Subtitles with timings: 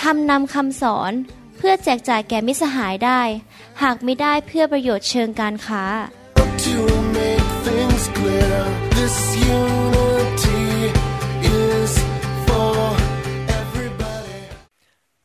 [0.00, 1.12] ทำนำคำสอน
[1.56, 3.20] เพื่อแจกจ่ายแก่มิสหายได้
[3.82, 5.84] หากไม่ได้เพื่อประโยชน์เชิงการค้า
[6.66, 6.78] To
[7.18, 8.58] make things clear,
[8.98, 9.16] this
[9.58, 10.64] unity
[11.62, 11.92] is
[12.46, 12.78] for
[13.60, 14.40] everybody.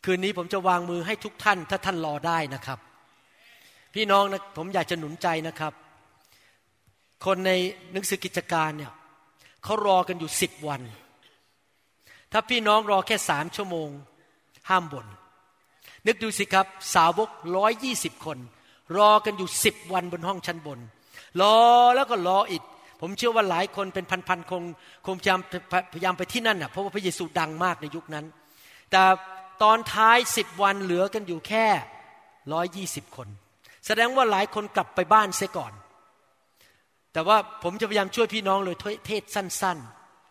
[0.05, 2.79] คืนนี้ผมจะวางมือให้ทุกท่านถ้าท่านรอได้นะครับ
[3.93, 5.73] พี่น้องนะผมอยากจะหนุนใจนะครับ
[7.25, 7.51] คนใน
[7.93, 8.91] หนังสือกิจการเนี่ย
[9.63, 10.81] เขารอกันอยู่สิบวัน
[12.31, 13.89] ถ้าพี่น้องรอแค่สามชั่วโมง
[14.71, 15.07] ห้ามบน่น
[16.07, 18.37] นึกดูสิครับ สาวกร้อยยี่สิบคน
[18.97, 20.79] รอกันอยู่สิบวันบนห้องชั้นบน
[21.41, 21.57] รอ
[21.95, 22.63] แล้วก็รออีก
[23.01, 24.63] ผมเชื่อว่าหลายคนเป็นพันๆคง
[25.05, 25.39] คงพยายาม
[25.93, 28.25] พยายามไปที่นั่นน่ะเพราะว่าพระเยซูดังมากในยุคนั้น
[28.91, 29.03] แต่
[29.63, 31.65] ตอนท้ายสิบวันเหลือกันอยู่แค่
[32.53, 33.27] ร้อยยี่สิบคน
[33.87, 35.73] แสดงว่าหลายคนกลับไปบ้านเสียก่อน
[37.13, 38.75] แต่ว่าผมจะพยายามช่วยพี่น้องเลย
[39.07, 39.77] เทศสั้น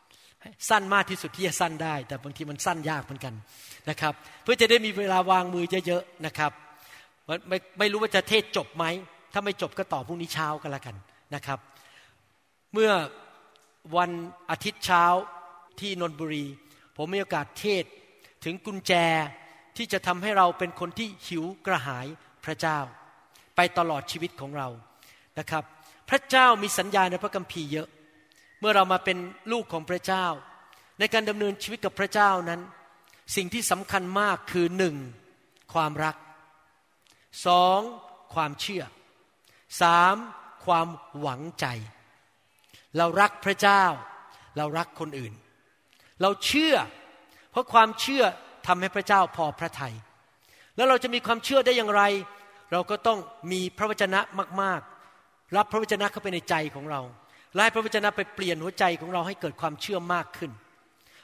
[0.08, 3.34] ๆ สั้นมากที่สุดที่จะสั้นได้ แต่บางทีมันสั้นยากเหมือนกัน
[3.88, 6.52] นะครับ เพื่อจะได้มีเวลาวางมือเยอะๆนะครับ
[7.48, 8.84] ไม่ไม่รู้ว่าจะเทศจบไหม
[9.32, 10.96] ถ้าไม่จบก็ต่อพรุ่งนี้เช้ากันละกัน
[11.34, 11.58] นะครับ
[12.72, 12.90] เมื่อ
[13.96, 14.10] วัน
[14.50, 15.04] อาทิตย์เช้า
[15.80, 16.44] ที่นนบุรี
[16.96, 17.84] ผมมีโอกาสเทศ
[18.44, 18.92] ถึงกุญแจ
[19.76, 22.06] ที่จะทำให้เราเป็นคนที่หิวกระหาย
[22.44, 22.78] พระเจ้า
[23.56, 24.68] ไปตลอดชีวิตของเรา
[25.38, 25.64] นะครับ
[26.10, 27.88] พระเจ้ามีสัญญาในพระคัมภีร์เยอะ
[28.60, 29.18] เมื่อเรามาเป็น
[29.52, 30.26] ลูกของพระเจ้า
[30.98, 32.60] ในการดำเนินชีวิตกับพระเจ้านั้น
[33.36, 34.96] สิ่งที่สำคัญมากคือหนึ่ง
[35.72, 36.16] ความรัก
[37.46, 37.80] สอง
[38.34, 38.82] ความเชื่อ
[39.82, 40.14] สาม
[40.64, 40.88] ความ
[41.20, 41.66] หวังใจ
[42.96, 43.84] เรารักพระเจ้า
[44.56, 45.32] เรารักคนอื่น
[46.22, 46.74] เราเชื่อ
[47.50, 48.24] เพราะความเชื่อ
[48.66, 49.94] ทำให้พระเจ้าพอพระทยัย
[50.76, 52.02] แล้วเราจะมีความเชื่อได้อย่างไร
[52.72, 53.18] เราก็ต้อง
[53.52, 54.20] มีพระวจนะ
[54.62, 54.80] มาก
[55.18, 57.00] ๆ รับพระวจนะเข้าไปในใจของเรา
[57.54, 60.50] และให้พระวจนะไปเปลี่ยนหัวใจของเราให้เกิดความเชื่อมากขึ้น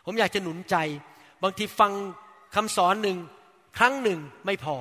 [0.05, 0.77] ผมอยากจะหนุนใจ
[1.43, 1.93] บางทีฟัง
[2.55, 3.19] คำสอนหนึ่ง
[3.79, 4.77] ครั้งหนึ่งไม่พอ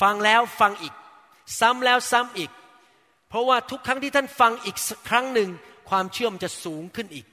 [0.00, 0.94] ฟังแล้วฟังอีก
[1.60, 2.50] ซ้ำแล้วซ้ำอีก
[3.28, 4.76] เพราะว่าทุกครั้งที่ท่านฟังอีก
[5.08, 5.48] ครั้งหนึ่ง
[5.90, 7.26] ความเชื่อมจะสูงขึ้นอีก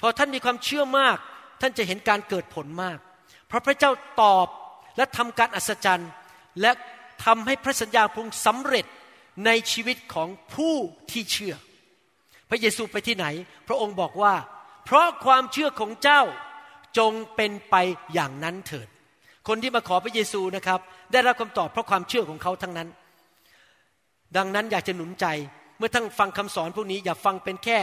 [0.00, 1.16] พอท่านมีความเชื่อมาก
[1.60, 2.98] ท่านจะเห็นการเกิดผลมาก
[3.48, 3.90] เพราะพระเจ้า
[4.22, 4.48] ตอบ
[4.96, 6.10] และทำการอัศจรรย์
[6.60, 6.72] และ
[7.24, 8.86] ทำให้พระสัญญาพงสำเร็จ
[9.46, 10.74] ในชีวิตของผู้
[11.10, 11.54] ที่เชื่อ
[12.48, 13.26] พระเยซูไปที่ไหน
[13.68, 14.34] พระองค์บอกว่า
[14.84, 16.22] เพราะความเชื่อของเจ้า
[16.98, 17.74] จงเป็นไป
[18.14, 18.88] อย่างนั้นเถิด
[19.48, 20.80] คนที่มาขอพระเยซูนะครับ
[21.12, 22.88] ได้รับคำตอบเพราะความเชื่อของเขาทั้งนั้น
[24.36, 25.26] ดังนั้นอยากจะหนุนใจ
[25.78, 27.78] เมื่อท่านฟังคำสอนพวกนี้อย่าฟังเป็นแค่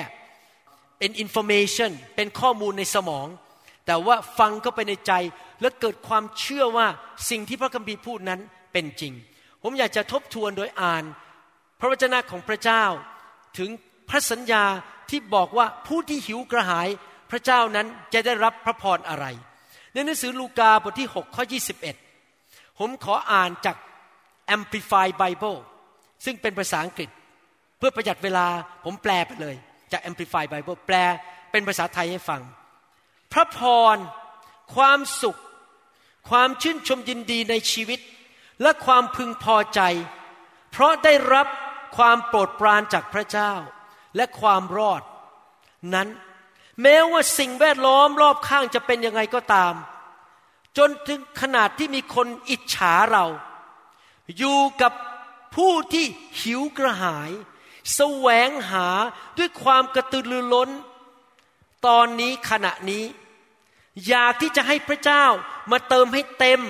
[1.00, 3.28] เป็น information เป็นข้อมูลในสมอง
[3.86, 5.14] แต่ว่าฟังเข้าไปในใจ
[5.62, 6.88] และเกิดความเชื่อว่า
[7.30, 8.40] สิ่งที่พระคัมภีร์พูดนั้น
[8.74, 9.14] เป็นจริง
[9.64, 11.04] ผมอยากจะทบทวนโดยอ่าน
[11.80, 12.84] พระวจนะของพระเจ้า
[13.58, 13.70] ถึง
[14.10, 14.64] พระสัญญา
[15.10, 16.88] ที่บอกว่าผู้ที่หิวกระหาย
[17.36, 19.26] พระเจ้านั้นจะได้รับพระพรอะไร
[19.94, 21.44] ในหนังสือลูกาบทที่ 6 ข้อ
[22.12, 23.76] 21 ผมขออ่านจาก
[24.56, 25.60] Amplified Bible
[26.26, 27.10] ซึ่งเป็นภาษาอังกฤษ
[27.78, 28.48] เพื่อประหยัดเวลา
[28.84, 29.56] ผมแปลไปเลย
[29.92, 30.96] จาก Amplified Bible แปล
[31.52, 32.42] เป็นภาษาไทยให้ฟัง
[33.34, 33.60] พระพ
[33.96, 33.98] ร
[34.76, 35.40] ความสุข
[36.30, 38.00] ความชื่นชมยินดีในชีวิต
[38.62, 39.82] และความพึงพอใจ
[40.72, 41.48] เพราะได้รับ
[41.98, 43.54] ความโปรดปรานจากพระเจ้า
[44.16, 45.02] และความรอด
[45.94, 46.08] นั้น
[46.82, 49.74] แม้ว่าสิ่งแวดล้อมรอบข้างจะเป็นยังไงก็ตาม
[50.78, 53.26] จนถึงขนาดที่มีคนอิจฉาเรา
[54.38, 54.94] อยู่กับ
[55.56, 56.06] ผู้ที่
[56.42, 57.32] หิวกระหาย
[57.96, 58.88] แสวงหา
[59.38, 60.70] ด้วยความกระตือรือร้น
[61.88, 63.04] ตอนนี้ขณะนี้
[64.08, 65.26] อยากที่จะให้พระเจ้า
[65.72, 66.62] มาเติมให้เต็ม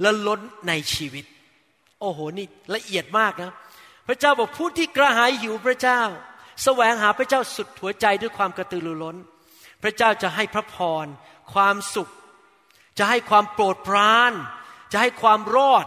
[0.00, 1.24] และล้นในชีวิต
[2.00, 3.52] โอ้โหนี่ละเอียดมากนะ
[4.06, 6.00] พระเจ้าบอกผู้ที่กระหายหิวพระเจ้า
[6.62, 9.16] แสวงหาพระเจ้าสุดหัวใจด้วยความกระตือรือร้น
[9.82, 11.06] พระเจ้าจะให้พระพร
[11.52, 12.10] ความสุข
[12.98, 14.32] จะให้ความโปรดปราน
[14.92, 15.86] จะให้ความรอด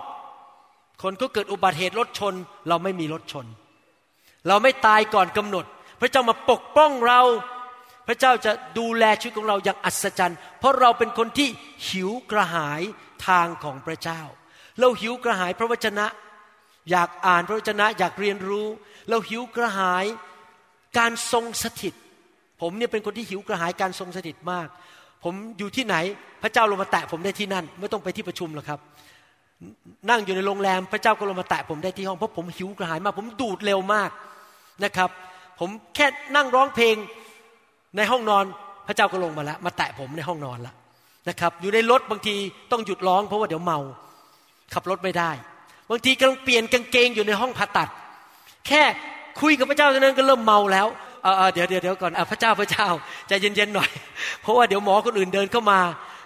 [1.01, 2.33] คนก็เกิดอุบัติเหตุรถชน
[2.67, 3.45] เราไม่มีรถชน
[4.47, 5.65] เราไม่ตายก่อนกำหนด
[6.01, 7.21] พระเจ้ามาปกป้องเรา
[8.07, 11.49] พระเจ้าจะดูแลชีวิตของเราอย่างอัศจรรย์ เพราะเราเป็นคนที่
[11.87, 12.81] หิวกระหาย
[13.27, 14.21] ทางของพระเจ้า
[14.79, 16.05] เราหิวกระหายพระวจนะ
[16.89, 18.67] อยากอ่านพระวจนะอยากเรียนรู้
[19.09, 20.05] เราหิวกระหาย
[20.99, 21.93] การทรงสถิต
[22.61, 24.67] ผมเนี่ยเป็นคนที่หิวกระหายการทรงสถิตมาก
[25.23, 25.95] ผมอยู่ที่ไหน
[26.43, 28.79] พระเจ้าลงมาแตะผมได้ที่นั่น ไม่ต้องไปที่ประชุมหรอกครับ
[30.09, 34.09] นั่งอยู่ในโรงแรมพระเจ้าก็ลงมาแตะผมได้ที่ห้องเพราะผมหิวกระหายมาก ผมดูดเร็วมาก
[34.83, 35.09] นะครับ
[35.59, 36.95] ผมแค่นั่งร้องเพลง
[37.97, 38.45] ในห้องนอน
[38.87, 40.75] พระเจ้าก็ลงมาแล้วมาแตะผมในห้องนอนล้ว
[41.29, 42.35] นะครับ อยู่ในรถบางที
[42.71, 43.79] ต้องหยุดร้อง เพราะว่าเดี๋ยวเมา
[44.73, 45.31] ขับรถไม่ได้
[45.89, 47.89] บางทีกำลังเปลี่ยนกางเกงอยู่ในห้องผ่าตัด
[48.67, 48.83] แค่
[49.41, 50.87] คุยกับพระเจ้าเท่านั้นก็เริ่มเมาแล้ว
[51.23, 52.87] เออเออเดี๋ยวเดี๋ยวเดี๋ยวก่อนอะพระเจ้าพระเจ้า
[53.27, 53.89] ใจเย็นๆหน่อย
[54.41, 55.79] เพราะว่าเดี๋ยวหมอคนอื่นเดินเข้ามา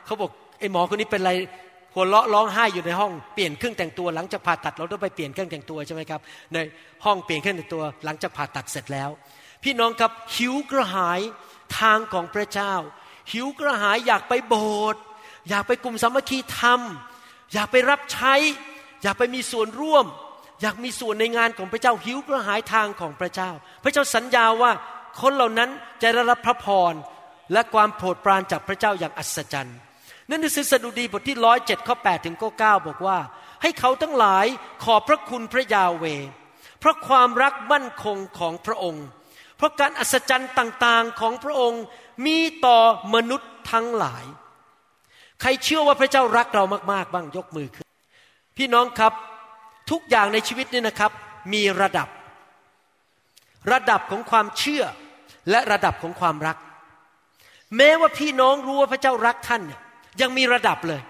[0.06, 1.32] เขาบอกไอ้หมอคนนี้เป็นอะไร
[1.94, 6.22] หัวเราะร้องไห้อยู่ในห้องเปลี่ยนเครื่องแต่งตัวหลังจากผ่าตัดเราต้องไปเปลี่ยนเครื่องแต่งตัวใช่ไหมครับ
[6.54, 6.58] ใน
[7.06, 9.10] ห้องเปลี่ยนเครื่องแต่งตัวหลังจากผ่าตัดเสร็จแล้ว
[9.64, 11.20] พี่น้องครับหิวกระหาย
[11.80, 12.74] ทางของพระเจ้า
[13.32, 15.02] หิวกระหายอยากไปโบสถ์
[15.50, 16.80] อยากไปกลุ่มสามัคคีธรรม
[17.54, 18.34] อยากไปรับใช้
[19.04, 20.06] อยากไปมีส่วนร่วม
[20.62, 23.50] อยากมีส่วนในงานของพระเจ้าหิวกระหายทางของพระเจ้า
[23.84, 24.72] พระเจ้าสัญญาว่า
[25.22, 25.70] คนเหล่านั้น
[26.02, 26.94] จะได้รับพระพร
[27.54, 29.78] และความโปรดปรานจากพระเจ้าอย่างอัศจรรย์
[30.30, 33.18] นั่นคือสดุดีบทที่ร้อยเจ็ดข้อแปดถึงข้อเก้าบอกว่า
[33.62, 34.46] ให้เขาทั้งหลาย
[34.84, 36.06] ขอบพระคุณพระยาเว
[36.80, 39.06] เพราะความรักมั่นคงของพระองค์
[39.58, 41.84] เพราะการอัศจรรย์ต่างๆของพระองค์
[42.26, 42.80] มีต่อ
[43.16, 44.26] มนุษย์ทั้งหลาย
[45.42, 47.88] ใครเชื่อว่าพระเจ้ารักเรามากๆบ้างยกมือขึ้น
[48.58, 49.14] พี่น้องครับ
[49.90, 51.12] ทุกอย่างในชีวิตนี่นะครับ
[51.54, 52.08] มีระดับ
[53.72, 54.84] ระดับของความเชื่อ
[55.50, 56.58] และระดับของความรัก
[57.78, 59.80] แม้ว่าพี่น้องรู้ว่าพระเจ้ารักท่านเนี่ย
[60.22, 61.02] ยังมีระดับเลย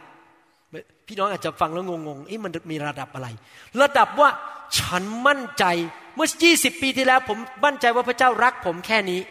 [1.08, 3.28] พี่น้องอาจจะฟังแล้วงงๆเอ๊ะมันมีระดับอะไร
[3.82, 4.30] ระดับว่า
[4.78, 5.66] ฉันมั่นใจ
[6.16, 9.22] เมื่อ 20 ปีที่แล้ว ผมมั่นใจว่าพระเจ้ารักผมแค่นี้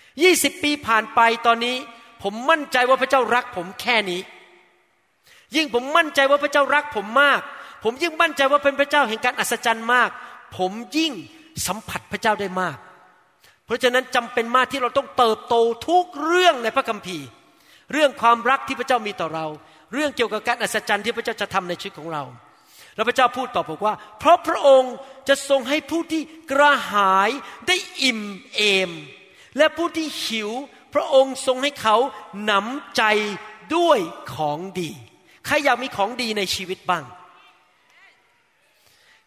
[0.00, 1.76] 20 ปีผ่านไปตอนนี้
[2.22, 4.20] ผมมั่นใจว่าพระเจ้ารักผมแค่นี้
[5.56, 7.40] ยิ่งผมมั่นใจว่าพระเจ้ารักผมมาก
[7.82, 10.10] ผมยิ่งมั่นใจว่าเป็นพระเจ้าแห่งการอัศจรรย์มาก
[10.56, 11.12] ผมยิ่ง
[11.66, 12.76] สัมผัสพระเจ้าได้มาก
[13.66, 15.54] เพราะฉะนั้นจำเป็นมากที่เราต้องเติบโต
[15.88, 17.26] ทุกเรื่องในพระคัมภีร์
[17.92, 19.46] เรื่องความรักที่พระเจ้ามีต่อเรา
[19.94, 22.22] เรื่องเกี่ยวกับการอัศจรรย์ที่พระเจ้าจะทำในชีวิตของเรา
[22.94, 24.94] แล้วพระเจ้าพูดต่อบอกว่า เพราะพระองค์
[25.28, 26.22] จะทรงให้ผู้ที่
[26.52, 27.30] กระหาย
[27.66, 28.22] ได้อิ่ม
[28.54, 28.90] เอม
[29.56, 30.50] และผู้ที่หิว
[30.94, 31.96] พระองค์ทรงให้เขา
[32.44, 33.02] หนำใจ
[33.76, 33.98] ด้วย
[34.34, 34.90] ของดี
[35.46, 37.04] ใครอยากมีของดีในชีวิตบ้าง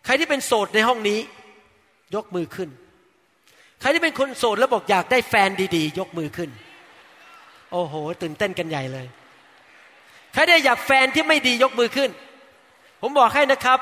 [0.05, 1.19] ใครที่เป็นโสดในห้องนี้
[2.15, 2.69] ยกมือขึ้น
[3.79, 6.49] ใครที่เป็นคนโสดแล้วบอกอยากได้แฟนดีๆ ยกมือขึ้น
[7.71, 9.07] โอ้โห ตื่นเต้นกันใหญ่เลย
[10.33, 12.09] ใครได้อยากแฟนที่ไม่ดียกมือขึ้น
[13.01, 13.79] ผมบอกให้นะครับ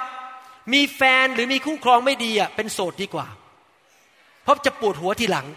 [0.73, 3.27] มีแฟนหรือมีคู่ครองไม่ดีอะเป็นโสดดีกว่า
[4.43, 5.47] เพราะจะปวดหัวทีหลัง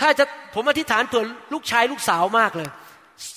[0.00, 2.68] ถ้าจะผมอธิษฐานเผื่อลูกชายลูกสาวมากเลย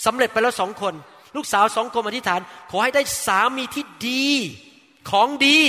[0.06, 0.94] สำเร็จไปแล้วสองคน
[1.36, 2.40] ลูกสาวสองคนอธิษฐาน
[2.72, 4.28] ขอให้ได้สามีที่ดี
[5.12, 5.60] ของดี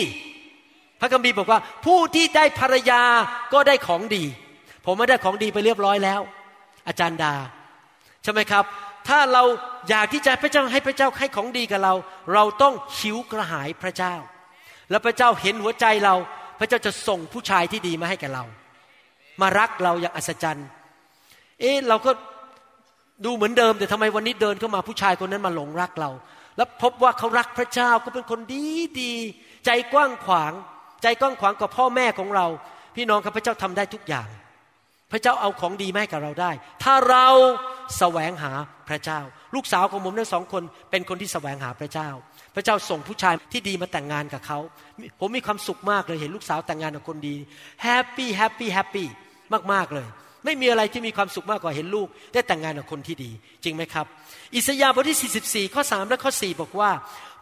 [1.01, 3.03] พระคัมภีร์บอกว่า ผู้ที่ได้ภรรยา
[3.53, 4.25] ก็ได้ของดี
[4.85, 6.21] ผมไม่ได้ของดีไปเรียบร้อยแล้ว
[6.89, 7.35] อาจารย์ดา
[8.23, 8.65] ใช่ไหมครับ
[9.09, 9.43] ถ้าเรา
[9.91, 11.95] อยากที่จะพระเจ้าให้พระเจ้าให้ของดีกับเรา
[12.35, 14.15] เราต้องหิวกระหายพระเจ้า
[14.91, 16.15] แล้วพระเจ้าเห็นหัวใจเรา
[16.59, 18.45] พระเจ้าจะส่งผู้ชายที่ดีมาให้กับเรา
[19.41, 20.69] มารักเราอย่างอัศจรรย์
[21.61, 22.11] เอ๊ะเราก็
[23.25, 26.11] ดูเหมือนเดิมแต่ทำไมวันนี้เดินเข้ามาผู้ชายคนนั้นมาหลงรักเรา
[26.57, 28.65] แล้วพบว่าเขารักพระเจ้าก็เป็นคนดี
[29.01, 29.13] ดี
[29.67, 30.53] ใจกว้างขวาง
[31.03, 32.47] ใจกว้างขวางกับพ่อแม่ของเรา
[32.97, 34.29] พี่น้องครับพระเจ้าทำได้ทุกอย่าง
[35.13, 36.51] พระเจ้าเอาของดีมาให้กับเราได้
[36.83, 37.27] ถ้าเรา
[37.99, 38.53] แสวงหา
[38.89, 39.21] พระเจ้า
[39.55, 42.09] ลูกสาวของผมทั้งสองคน เป็นคนที่แสวงหาพระเจ้า
[42.55, 44.59] พระเจ้าส่งผู้ชายที่ดีมาแต่งงานกับเขา
[45.21, 47.37] ผมมีความสุขมากเลยเห็นลูกสาวแต่งงานกับคนดี
[47.83, 49.07] happy happy happy
[49.73, 50.09] มากๆเลย
[50.45, 53.31] ไม่มีอะไรที่มีความสุขมากกว่าเห็นลูก ได้แต่งงานกับคนที่ดี
[53.65, 54.07] จริงไหมครับ
[54.55, 56.91] อิสยาห์บทที่ 44 ข้อ 3 และข้อ 4 บอกว่า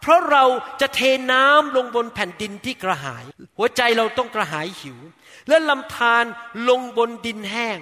[0.01, 0.43] เพราะเรา
[0.81, 0.99] จะเท
[1.31, 3.23] น้ำลงบนแผ่นดินที่กระหาย
[3.57, 4.97] หัวใจเราต้องกระหายหิว
[5.49, 6.23] และลำธาร
[6.69, 7.79] ลงบนดินแห้ง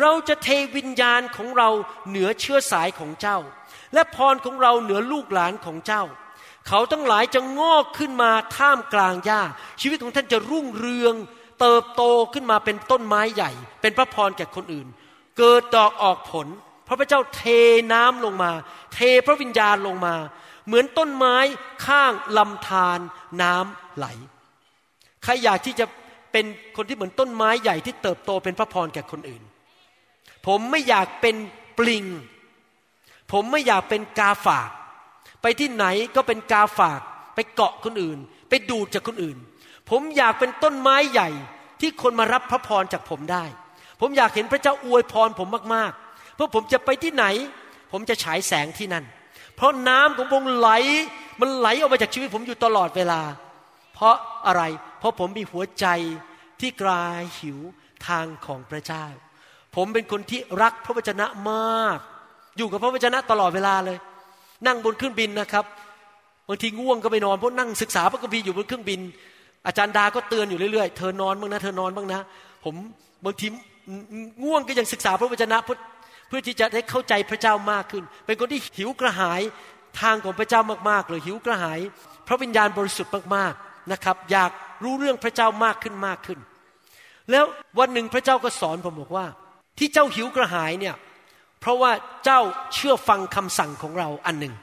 [0.00, 1.68] เราจะเทวิญญาณของเรา
[2.08, 3.38] เหนือเชื้อสายของเจ้า
[3.94, 6.04] และพรของเราเหนือลูกหลานของเจ้า
[6.68, 9.42] เขาทั้งหลายจะงอกขึ้นมาท่ามกลางหญ้า
[9.80, 11.14] ชีวิตของท่านจะรุ่งเรือง
[11.60, 13.50] เติบโตขึ้นมาเป็นต้นไม้ใหญ่
[13.80, 14.86] เป็นพระพรแก่คนอื่น
[15.38, 16.46] เกิดดอกออกผล
[16.84, 17.42] เพราะพระเจ้าเท
[17.92, 18.52] น้ำลงมา
[18.94, 20.14] เทพระวิญญาณลงมา
[20.66, 21.36] เหมือนต้นไม้
[21.86, 22.98] ข้างลำธาร
[23.42, 24.06] น้ำไหล
[25.24, 25.86] ใครอยากที่จะ
[26.32, 26.44] เป็น
[26.76, 29.42] คนที่เหมือนต้นไม้ใหญ่ที่เติบโตเป็นพระพรแก่คนอื่น
[30.46, 31.36] ผมไม่อยากเป็น
[31.78, 32.04] ปลิง
[33.32, 34.70] ผมไม่อยากเป็นกาฝาก
[35.42, 35.84] ไปที่ไหน
[36.16, 37.00] ก็เป็นกาฝาก
[37.34, 39.36] ไปเกาะคนอื่น ไปดูดจากคนอื่น
[39.90, 41.28] ผมอยากเป็นต้นไม้ใหญ่
[41.80, 43.44] ที่คนมารับพระพรจากผมได้
[44.00, 47.24] ผมอยากเห็นพระเจ้าอวยพรผมมากๆ เพราะผมจะไปที่ไหน
[47.92, 49.04] ผมจะฉายแสงที่นั่น
[49.56, 50.70] เพราะน้ำของผมไหล
[51.40, 53.20] มันไหลออกมาจากชีวิตผมอยู่ตลอดเวลา
[53.94, 54.16] เพราะ
[54.46, 54.62] อะไร
[54.98, 55.86] เพราะผมมีหัวใจ
[56.60, 57.58] ที่กลายหิว
[58.06, 59.04] ทางของพระเจ้า
[59.76, 61.98] ผมเป็นคนที่รักพระวจนะมาก
[62.56, 63.98] อยู่กับพระวจนะตลอดเวลาเลย
[64.66, 65.64] นั่งบนเครื่องบินนะครับ
[66.48, 69.00] บางทีง่วงก็ไปนอนเพราะนั่งศึกษาพระคัมภีร์อยู่บนเครื่องบิน
[69.66, 72.20] อาจารย์ดาก็เตือนอยู่เรื่อยๆ เธอนอนบ้างนะเธอนอนบ้างนะ
[72.64, 72.74] ผม
[73.24, 73.46] บางที
[74.44, 75.78] ง่วงก็ยังศึกษาพระวจนะเพื่อ
[76.28, 79.40] เพื่อที่จะได้เข้าใจพระเจ้ามากขึ้น เป็นคนที่หิวกระหาย
[80.00, 80.60] ทางของพระเจ้า
[80.90, 81.78] มากๆเลยหิวกระหาย
[82.28, 84.50] พระวิญญาณบริสุทธิ์มากๆนะครับ อยาก
[84.84, 86.38] รู้เรื่องพระเจ้ามากขึ้นมากขึ้น
[87.30, 87.44] แล้ว
[87.78, 89.26] วันหนึ่งพระเจ้าก็สอนผมบอกว่า
[89.78, 90.94] ที่เจ้าหิวกระหายเนี่ย
[91.60, 91.92] เพราะว่า
[92.24, 92.40] เจ้า
[92.74, 94.54] เชื่อฟังคำสั่งของเราอันหนึ่ง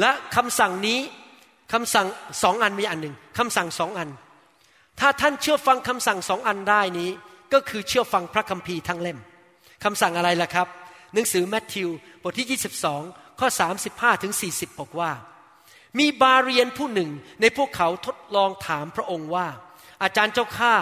[0.00, 0.98] และคำสั่งนี้
[1.72, 2.06] คำสั่ง
[2.42, 4.08] สองอันมีอันหนึ่งคำสั่งสองอัน
[5.00, 7.10] ถ้าท่านเชื่อฟังคำสั่งสองอันได้นี้
[7.52, 9.18] ก็คือเชื่อฟังพระคัมภีร์ทั้งเล่ม
[9.84, 10.68] คำสั่งอะไรล่ะครับ
[11.14, 11.88] หนังสือแมทธิว
[12.22, 12.60] บทที่
[12.92, 13.48] 22 ข้อ
[13.84, 15.10] 35 ถึง 40 บอกว่า
[15.98, 17.10] มีบาเรียนผู้หนึ่ง
[17.40, 19.46] ในพวกเขาทดลองถามพระองค์ว่า
[20.02, 20.74] อาจารย์เจ้าข้า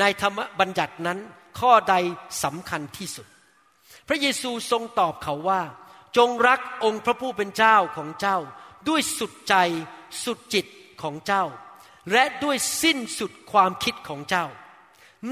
[0.00, 1.18] ในธรรมบัญญัตินั้น
[1.60, 1.94] ข้อใด
[2.44, 3.26] สำคัญที่สุด
[4.08, 5.62] พระเยซูทรงตอบเขาว่า
[6.16, 8.38] จงรักองค์พระผู้เป็นเจ้าของเจ้า
[8.88, 9.54] ด้วยสุดใจ
[10.24, 10.66] สุดจิต
[11.02, 11.44] ของเจ้า
[12.12, 14.46] และด้วยสิ้นสุดความคิดของเจ้า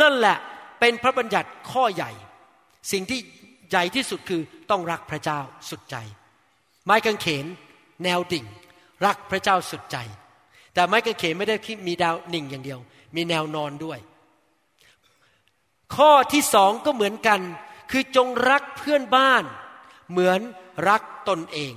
[0.01, 0.37] นั่นแหละ
[0.81, 2.11] เป็นพระบัญญัติข้อใหญ่
[2.93, 3.21] สิ่งที่
[3.71, 5.41] ใหญ่ที่สุดคือต้องรักพระเจ้า
[5.71, 5.97] สุดใจ
[6.85, 7.47] ไม้กางเขน
[8.05, 8.47] แนวดิ่ง
[9.07, 9.97] รักพระเจ้าสุดใจ
[10.75, 11.57] แต่ไม้กางเขนไม่ได้
[11.87, 12.81] มีดาวนิ่งอย่างเดียว
[13.15, 13.99] มีแนวนอนด้วย
[15.97, 17.41] ข้อที่สองก็เหมือนกัน
[17.91, 19.45] คือจงรักเพื่อนบ้าน
[20.11, 20.41] เหมือน
[20.89, 21.75] รักตนเอง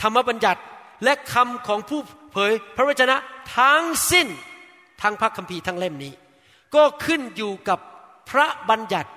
[0.00, 0.62] ธรรมบัญญัติ
[1.04, 2.00] และคำของผู้
[2.32, 3.16] เผยพระวจนะ
[3.58, 4.28] ทั้งสิ้น
[5.02, 6.12] ทั้งพระคัมภีร์ทั้งเล่มนี้
[6.74, 7.78] ก็ขึ้นอยู่กับ
[8.30, 9.10] พระบัญญัติ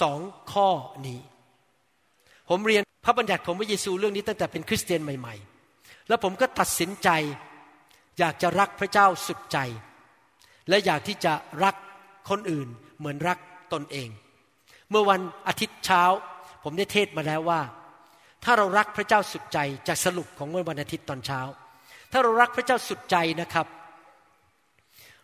[0.00, 0.20] สอง
[0.52, 0.68] ข้อ
[1.06, 1.20] นี้
[2.48, 5.34] ผมเรียนพระบัญญัติของพระเยซูเรื่องนี้ตั้งแต่เป็นคริสเตียนใหม่
[5.72, 7.08] ๆ แล้วผมก็ตัดสินใจ
[8.18, 9.58] อยากจะรักพระเจ้าสุดใจ
[10.68, 11.32] และอยากที่จะ
[11.64, 11.74] รัก
[12.30, 13.38] คนอื่นเหมือนรัก
[13.72, 14.08] ตนเอง
[14.90, 16.02] เมื่อวันอาทิตย์เช้า
[16.64, 17.60] ผมได้เทศมาแล้วว่า
[18.44, 19.58] ถ้าเรารักพระเจ้าสุดใจ
[19.88, 21.40] จากสรุปของวันอาทิตย์ตอนเช้า
[22.12, 23.66] ถ้าเรารักพระเจ้าสุดใจนะครับ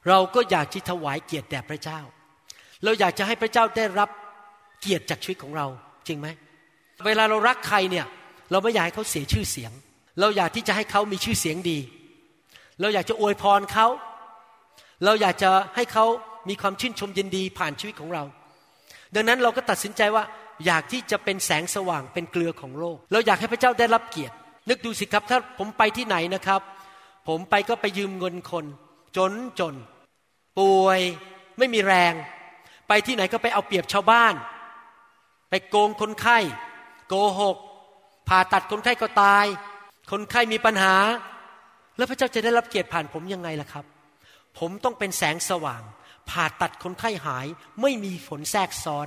[0.09, 2.01] เราก็อยากที่ถวายเกียรติแด่พระเจ้า
[2.85, 4.11] เราอยากจะให้พระเจ้าได้รับ
[4.81, 5.67] เกียรติจากชีวิตของเรา
[6.07, 6.29] จริงไหม
[7.07, 8.07] เวลาเรารักใครเนี่ย
[8.51, 9.73] เราไม่อยากให้เขาเสียชื่อเสียง
[10.21, 11.79] เราอยากที่จะให้เขามีชื่อเสียงดี
[12.81, 13.87] เราอยากจะอวยพรเขา
[15.05, 16.05] เราอยากจะให้เขา
[16.49, 18.25] มีความชื่นชมยินดีผ่านชีวิตของเรา
[19.15, 20.25] ดังนั้นเราก็ตัดสินใจว่า
[20.67, 24.35] อยากที่จะเป็นแสงสว่างเป็นเกลือของโลก เราอยากให้พระเจ้าได้รับเกียรติ
[24.69, 26.61] นึกดูสิครับถ้าผมไปที่ไหนนะครับ
[27.29, 28.65] ผมไปก็ไปยืมเงินคน
[29.17, 29.75] จนจน
[30.59, 31.01] ป่วย
[31.59, 32.15] ไม่มีแรง
[32.89, 34.35] ไปที่ไหนก็ไปเอาเปรียบชาวบ้าน
[35.51, 36.39] ไปโกงคนไข้
[37.09, 37.57] โกหก
[38.29, 39.47] ผ่าตัดคนไข้ก็ตาย
[40.11, 40.95] คนไข้มีปัญหา
[41.97, 43.85] แล้วพระเจ้าจะได้รับเกียรติผ่านผมยังไงล่ะครับ
[44.59, 45.83] ผมต้องเป็นแสงสว่าง
[46.31, 47.47] ผ่าตัดคนไข้หาย
[47.81, 49.07] ไม่มีผลแทรกซ้อน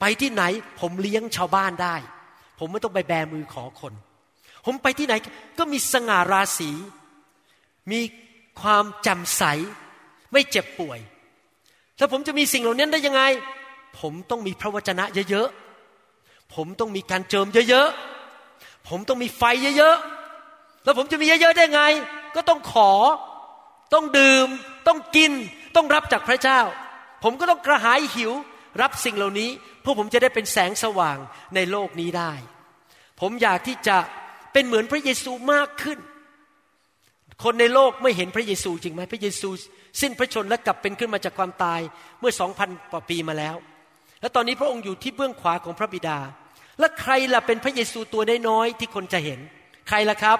[0.00, 0.42] ไปที่ไหน
[0.80, 1.96] ผมเลี้ยงชาวบ้านได้
[2.58, 3.92] ผมไม่ต้องไปแบมือขอคน
[4.66, 5.14] ผมไปที่ไหน
[5.58, 6.70] ก็มีสง่าราศี
[7.92, 8.00] มี
[8.60, 9.42] ความจำใส
[10.32, 10.98] ไม่เจ็บป่วย
[11.98, 13.22] แล้วผมจะมีสิ่งเหล่านี้ได้ยังไง
[14.00, 19.42] ผมต้องมีพระวจนะเยอะๆ ผมต้องมีการเจิมเยอะๆ ผมต้องมีไฟ
[19.78, 21.82] เยอะๆ แล้วผมจะมีเยอะๆได้ไง
[22.34, 22.92] ก็ต้องขอ
[23.94, 24.48] ต้องดื่ม
[24.86, 25.32] ต้องกิน
[25.76, 26.60] ต้องรับจากพระเจ้า
[27.22, 28.32] ผมก็ต้องกระหายหิว
[28.80, 29.50] รับสิ่งเหล่านี้
[29.88, 31.18] เพื่อผมจะได้เป็นแสงสว่าง
[31.54, 32.32] ในโลกนี้ได้
[33.20, 33.96] ผมอยากที่จะ
[34.52, 35.98] เป็นเหมือนพระเยซูมากขึ้น
[37.44, 39.48] คนในโลกไม่เห็นพระเยซูจริงไหมพระเยซู
[40.00, 41.80] สิ้นพระชนและกลับเป็นขึ้นมาจากความตาย
[42.20, 43.56] เมื่อสองพันกว่าปีมาแล้ว
[44.20, 46.18] และตอนนี้พระองค์อยู่ที่เบื้องขวาของพระบิดา
[46.80, 49.40] และใครล่ะเป็นพระเยซูตัวน้อยๆที่คนจะเห็น
[49.88, 50.38] ใครล่ะครับ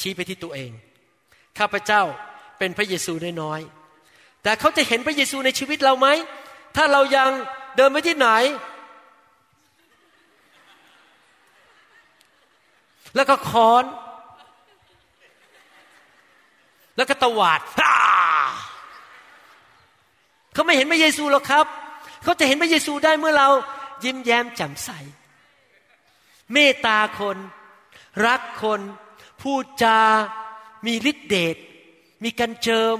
[0.00, 0.70] ชี้ไปที่ตัวเอง
[1.58, 2.02] ข้าพเจ้า
[2.58, 6.08] เป็นพระเยซูน้อยๆแต่เขาจะเห็นพระเยซูในชีวิตเราไหม
[6.76, 7.30] ถ้าเรายัง
[7.76, 8.28] เดินไปที่ไหน
[13.16, 13.84] แล้วก็ค้อน
[16.96, 17.60] แล้วก็ตวาด
[20.54, 21.66] เขาไม่เห็นพระเยซูหรอกครับ
[22.22, 23.48] เขาจะเห็นพระเยซูได้เมื่อเรา
[24.04, 24.90] ยิ้มแย้มแจ่มใส
[26.52, 27.36] เมตตาคน
[28.26, 28.80] รักคน
[29.42, 30.00] พูดจา
[30.86, 31.56] มีฤทธิเดช
[32.24, 32.96] มีการเจิม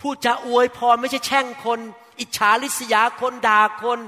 [0.00, 1.80] พูดจาอวยพรไม่ใช่แช่งคน
[2.20, 3.98] อิจฉาริษยาคนด่าคน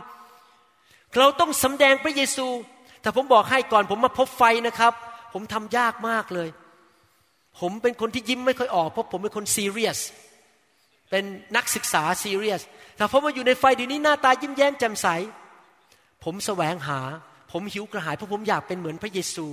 [1.19, 2.47] เราต้องสำแดงพระเยซู
[3.03, 4.93] แต่ผมบอกให้ก่อนผมมาพบไฟนะครับ
[5.33, 6.49] ผมทำยากมากเลย
[7.61, 9.99] ผมเป็นคนที่ยิ้มไม่ค่อยออกเพราะผมเป็นคนซีเรียส
[11.11, 11.25] เป็น
[11.57, 12.63] นักศึกษาซีเรียส
[12.97, 15.07] แต่พอมาอยู่ในไฟเดี๋ยวนี้หน้าตายิ้มแย้มแจ่มใส
[16.25, 17.01] ผมแสวงหา
[17.53, 19.47] ผมหิวกระหายเพราะผมอยากเป็นเหมือนพระเยซู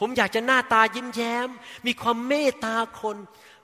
[0.00, 1.48] ผมอยากจะหน้าตายิ้มแย้ม
[1.86, 3.16] มีความเมตตาคน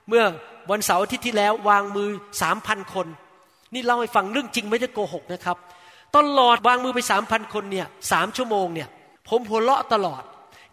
[0.09, 0.25] เมื่อ
[0.71, 2.11] วันเสาร์อาทิตย์ที่แล้ววางมือ
[2.43, 3.07] สามพันคน
[3.75, 5.57] นี่เล่าให้ฟังเรื่องจริงไม่ได้โกหกนะครับ
[6.17, 8.89] ตลอดวางมือไปสามพันคนเนี่ยสามชั่วโมงเนี่ย
[9.29, 10.23] ผมหัวเราะตลอด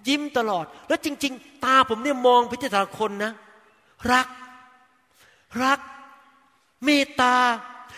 [0.07, 3.31] ยิ้มตลอด แล้วจริง ๆ ตาผมเนี่ยมองไปที่แต่ละคนนะ
[4.11, 4.27] รัก
[5.63, 5.79] รัก
[6.85, 7.35] เมตตา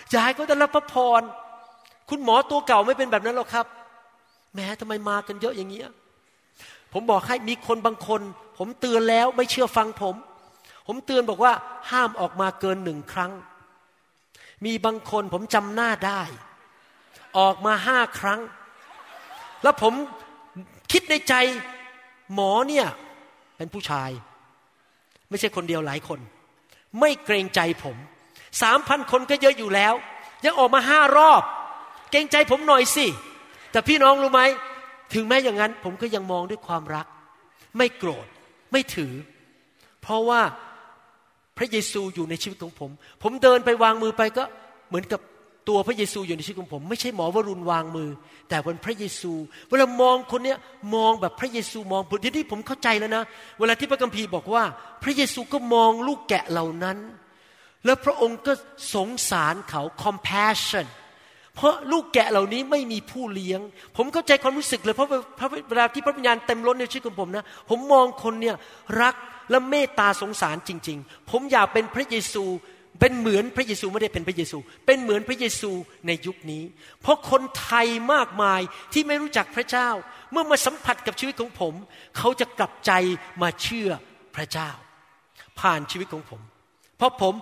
[0.09, 1.21] อยากให้เขาได้รับพระพร
[2.09, 3.65] คุณหมอตัวเก่าไม่เป็นแบบนั้นหรอกครับ
[4.55, 5.89] แม้ทำไมมากันเยอะอย่างเงี้ย
[6.93, 8.21] ผมบอกให้มีคนบางคน
[8.57, 10.15] ผมเตือนแล้วไม่เชื่อฟังผม
[10.87, 11.53] ผมเตือนบอกว่า
[11.91, 13.31] ห้ามออกมาเกินหนึ่งครั้ง
[14.65, 16.21] มีบางคนผมจำหน้าได้
[17.37, 18.41] ออกมาห้าครั้ง
[19.63, 19.93] แล้วผม
[20.91, 21.33] คิดในใจ
[22.33, 22.87] หมอเนี่ย
[23.57, 24.09] เป็นผู้ชาย
[25.29, 26.19] ไม่ใช่คนเดียวหลายคน
[26.99, 27.97] ไม่เกรงใจผม
[28.61, 29.93] สามพันคนก็เยอะอยู่แล้ว
[30.45, 31.43] ยังออกมาห้ารอบ
[32.11, 33.05] เกรงใจผมหน่อยสิ
[33.71, 34.41] แต่พี่น้องรู้ไหม
[35.13, 37.07] ถึงแม้อย่างนั้น ผมก็ยังมองด้วยความรัก
[37.77, 38.27] ไม่โกรธ
[38.71, 39.13] ไม่ถือ
[40.01, 40.41] เพราะว่า
[41.59, 42.91] พระเยซูอยู่ในชีวิตของผม
[43.23, 44.43] ผมเดินไปวางมือไปก็
[44.89, 45.21] เหมือนกับ
[45.69, 48.09] ตัวพระเยซูอยู่ในชีวิตของผม ไม่ใช่หมอวรุณวางมือ
[48.49, 49.33] แต่วันพระเยซู
[49.69, 50.57] เวลามองคนเนี้ย
[50.95, 53.23] มองแบบพระเยซูมองผมที่ที่ผมเข้าใจแล้วนะ
[53.59, 54.63] เวลาที่พระคัมภีร์บอกว่า
[55.03, 56.97] พระเยซูก็มองลูกแกะเหล่านั้น
[57.85, 58.53] แล้วพระองค์ก็
[58.93, 60.87] สงสารเขา compassion
[61.55, 63.59] เพราะลูกแกะเหล่านี้ไม่มีผู้เลี้ยง
[63.97, 65.09] ผมเข้าใจความรู้สึกเลยเพราะ
[65.69, 68.55] เวลาที่พระวิญญาณเต็มล้นในชีวิตของผมนะ ผมมองคนเนี่ย
[69.01, 69.15] รัก
[69.49, 72.45] และเมตตาสงสารจริง ๆ ผมอยากเป็นพระเยซู
[72.99, 75.71] เป็นเหมือนพระเยซูไม่ได้เป็นพระเยซู เป็นเหมือนพระเยซู
[76.07, 76.63] ในยุคนี้
[77.01, 78.61] เพราะคนไทยมากมาย
[78.93, 79.89] ที่ไม่รู้จักพระเจ้า
[80.31, 81.73] เมื่อมาสัมผัสกับชีวิตของผม
[82.17, 82.91] เขาจะกลับใจ
[83.41, 83.89] มาเชื่อ
[84.35, 84.69] พระเจ้า
[85.59, 86.41] ผ่านชีวิตของผม
[86.97, 87.33] เพราะผม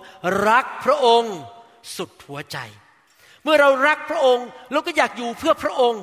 [0.48, 1.36] รักพระองค์
[1.96, 2.58] สุดหัวใจ
[3.42, 6.02] เมื่อเรารักพระองค์เราก็อยากอยู่เพื่อพระองค์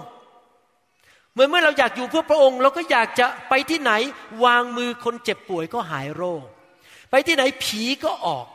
[1.35, 3.91] เมื่อเมื่อเราอยากอยู่เพื่อพระองค์ เราก็อยากจะไปที่ไหน
[4.43, 6.43] วางมือคนเจ็บป่วยก็หายโรค
[7.11, 8.45] ไปที่ไหนผีก็ออก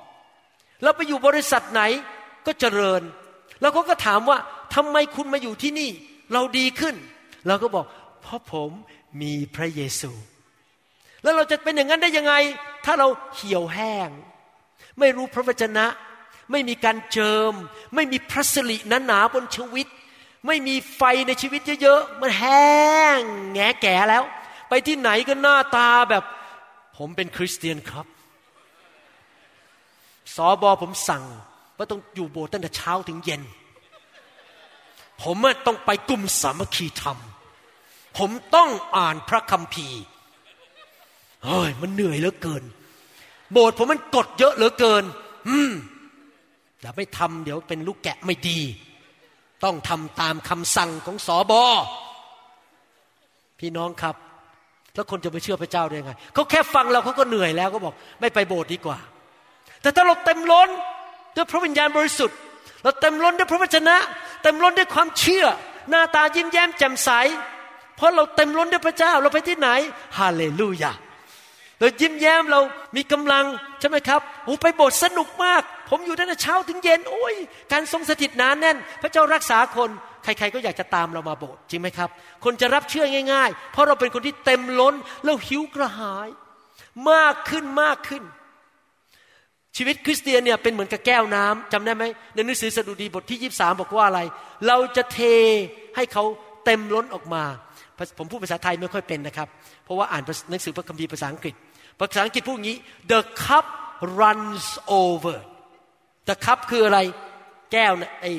[0.83, 1.83] เราไปอยู่บริษัทไหน
[2.47, 3.03] ก็เจริญ
[3.61, 4.39] แล้วเขาก็ถามว่า
[4.75, 5.91] ทำไมคุณมาอยู่ที่นี่
[6.33, 6.95] เราดีขึ้น
[7.47, 7.85] เราก็บอก
[8.23, 8.71] เพราะผม
[9.21, 10.13] มีพระเยซู
[11.23, 12.35] แล้วเราจะเป็นอย่างนั้นได้ยังไง
[12.85, 14.09] ถ้าเราเหี่ยวแห้ง
[14.99, 15.87] ไม่รู้พระวจนะ
[16.51, 17.53] ไม่มีการเจิม
[17.95, 18.77] ไม่มีพระสิริ
[19.07, 19.87] หนาๆบนชีวิต
[20.47, 22.71] ไม่มีไฟในชีวิตเยอะๆ มันแห้
[23.19, 23.21] ง
[23.53, 24.25] แงแก่แล้ว
[24.69, 26.25] ไปที่ไหนก็หน้าตาแบบ
[26.97, 28.07] ผมเป็นคริสเตียนครับ
[30.35, 31.25] สอบอผมสั่ง
[31.77, 33.43] ว่าต้องอยู่โบสถ์ตั้งแต่เช้าถึงเย็น
[35.23, 37.19] ผมต้องไปกลุ่มสามัคคีธรรม
[38.19, 40.01] ผมต้องอ่านพระคัมภีร์
[41.45, 42.65] เฮ้ยมันเหนื่อยเหลือเกิน
[43.53, 45.05] โบสถ์ผมมันกดเยอะเหลือเกิน
[45.49, 45.73] อืม
[46.81, 48.59] อย่าไม่ทำเดี๋ยวเป็นลูกแกะไม่ดี
[49.65, 51.63] ต้องทำตามคำสั่งของสอบอ
[53.61, 54.17] พี่น้องครับ
[54.95, 58.99] แล้วคนจะไปเชื่อพระเจ้าได้ยังไงเขาแค่ฟังเราเขาก็เหนื่อยแล้วก็บอก ไม่ไปโบสถ์ดีกว่า
[59.83, 60.69] แต่ถ้าเราเต็มล้น
[61.37, 62.37] ด้วยพระวิญญาณบริสุทธิ์
[62.83, 63.97] เราเต็มล้นด้วยพระวจนะ
[64.43, 65.47] เต็มล้นด้วยความเชื่อ
[65.91, 67.11] หน้าตายิ้มแย้มแจ่มใส
[67.97, 69.69] เพราะเราเต็มล้นด้วยพระเจ้า เราไปที่ไหน
[70.19, 70.93] ฮาเลลูยา
[71.79, 72.61] เรายิ้มแย้มเรา
[72.97, 73.45] มีกำลัง
[73.81, 77.35] ใช่ไหมครับโอ้ไปโบสถ์สนุกมาก ผมอยู่ตั้งแต่เช้าถึงเย็น โอ้ย
[77.73, 79.91] การทรงสถิตนานแน่น พระเจ้ารักษาคน
[80.25, 82.09] ใครๆก็อยากจะตามเรามาโบสถ์จริงไหมครับ
[82.45, 86.29] คนจะรับเชื่อง่าย ๆ เพราะเราเป็นคนที่เต็มล้นแล้วหิวกระหาย
[87.11, 88.23] มากขึ้นมากขึ้น
[89.77, 94.21] ชีวิตคริสเตียนเนี่ยเป็นเหมือนกับแก้วน้ำจำได้ไหมในหนังสือสดุดีบทที่ 23 บอกว่าอะไร
[94.67, 95.21] เราจะเท
[95.97, 96.25] ให้เขา
[96.65, 97.45] เต็มล้นออกมา
[98.19, 99.49] ผมพูดภาษาไทยไม่ค่อยเป็นนะครับ
[99.85, 101.55] เพราะว่าอ่านหนังสือพระคัมภีร์ภาษาอังกฤษ
[101.99, 102.79] ภาษาอังกฤษพูดอย่างนี้
[103.13, 103.67] the cup
[104.21, 104.67] runs
[105.03, 105.37] over
[106.31, 106.99] the cup คืออะไร
[107.73, 108.33] แก้วไอ้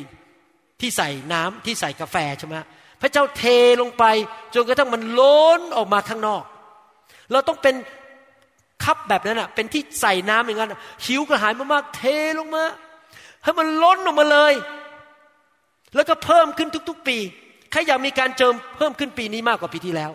[0.80, 2.56] ที่ใส่น้ำที่ใส่กาแฟใช่ไหม
[3.02, 3.44] พระเจ้าเท
[3.82, 4.04] ลงไป
[4.56, 6.44] จนกระทั่งมันล้นออกมาข้างนอก
[7.32, 7.76] เราต้องเป็น
[8.84, 10.74] คัพแบบนั้นอะเป็นที่ใส่น้ำอย่างนั้น
[11.06, 12.04] หิวกระหายมากๆเท
[12.40, 12.66] ลงมา
[13.44, 14.54] ให้มันล้นออกมาเลย
[15.96, 17.18] แล้วก็เพิ่มขึ้นทุก ๆ ปี
[17.72, 20.12] ใครอยากมีการเจิมเพิ่มขึ้นปีนี้มากกว่าปีที่แล้ว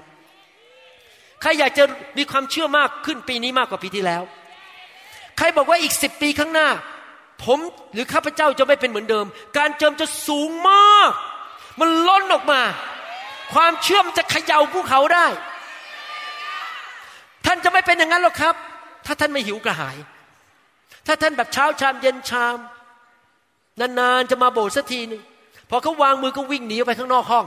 [1.43, 1.85] ใครอยากจะ
[2.19, 4.23] มีความเชื่อมากขึ้นปีนี้มากกว่าปีที่แล้ว
[5.39, 6.69] ใครบอกว่าอีกสิบปีข้างหน้า
[7.45, 7.59] ผม
[7.93, 9.27] หรือข้าพเจ้าจะไม่เป็นเหมือนเดิม
[9.59, 11.11] การเจิมจะสูงมาก
[11.81, 12.61] มันล้นออกมา
[13.55, 15.27] ความเชื่อมจะเขย่าภูเขาได้
[17.47, 18.55] ท่านจะไม่เป็นอย่างนั้นหรอกครับ
[19.07, 19.97] ถ้าท่านไม่หิวกระหาย
[21.07, 22.59] ถ้าท่านแบบเช้าชามเย็นชาม
[23.81, 25.23] นานๆจะมาโบสถ์สักทีหนึ่ง
[25.71, 27.47] พอเขาวางมือก็วิ่งหนีไปข้างนอกห้อง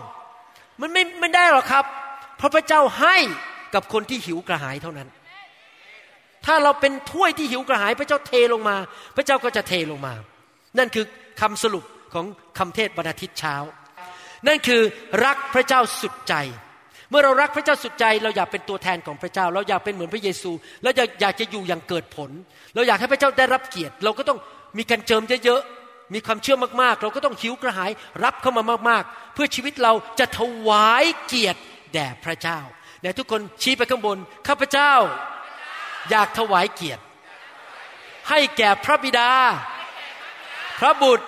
[0.81, 1.85] มันไม่ไม่ได้หรอกครับ
[2.37, 3.15] เพราะพระเจ้าให้
[3.73, 5.07] กับคนที่หิวกระหายเท่านั้น
[6.45, 8.75] ถ้าเราเป็นถ้วยที่หิวกระหายพระเจ้าเทลงมา
[9.15, 10.13] พระเจ้าก็จะเทลงมา
[10.77, 11.05] นั่นคือ
[11.41, 12.25] คำสรุปของ
[12.57, 13.55] คำเทศบรรทิตย์เช้า
[14.47, 14.81] นั่นคือ
[15.25, 16.35] รักพระเจ้าสุดใจ
[17.09, 20.51] เมื่อเรารักพระเจ้าสุดใจ เราอยากเป็นตัวแทนของพระเจ้า เราอยากเป็นเหมือนพระเยซู
[20.83, 22.29] แล้วอยากจะอยู่อย่างเกิดผล
[22.75, 24.39] เราอยากให้พระเจ้าได้รับเกียรติ เราก็ต้อง
[24.77, 27.91] มีการเจิมเยอะๆมีความเชื่อมากๆ เราก็ต้องหิวกระหาย
[28.23, 31.59] รับเข้ามามากๆ เพื่อชีวิตเราจะถวายเกียรติ
[31.93, 32.59] แด่พระเจ้า
[33.01, 34.93] เดี๋ยวทุกคนชี้ไปข้างบนข้าพเจ้า
[36.09, 37.03] อยากถวายเกียรติ
[38.29, 39.29] ให้แก่พระบิดา
[40.79, 41.27] พระบุตร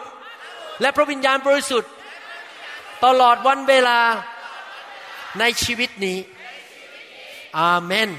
[0.82, 1.92] และพระวิญญาณบริสุทธิ์
[3.06, 4.00] ตลอดวันเวลา
[5.40, 6.18] ในชีวิตนี้
[7.60, 8.10] อาเมน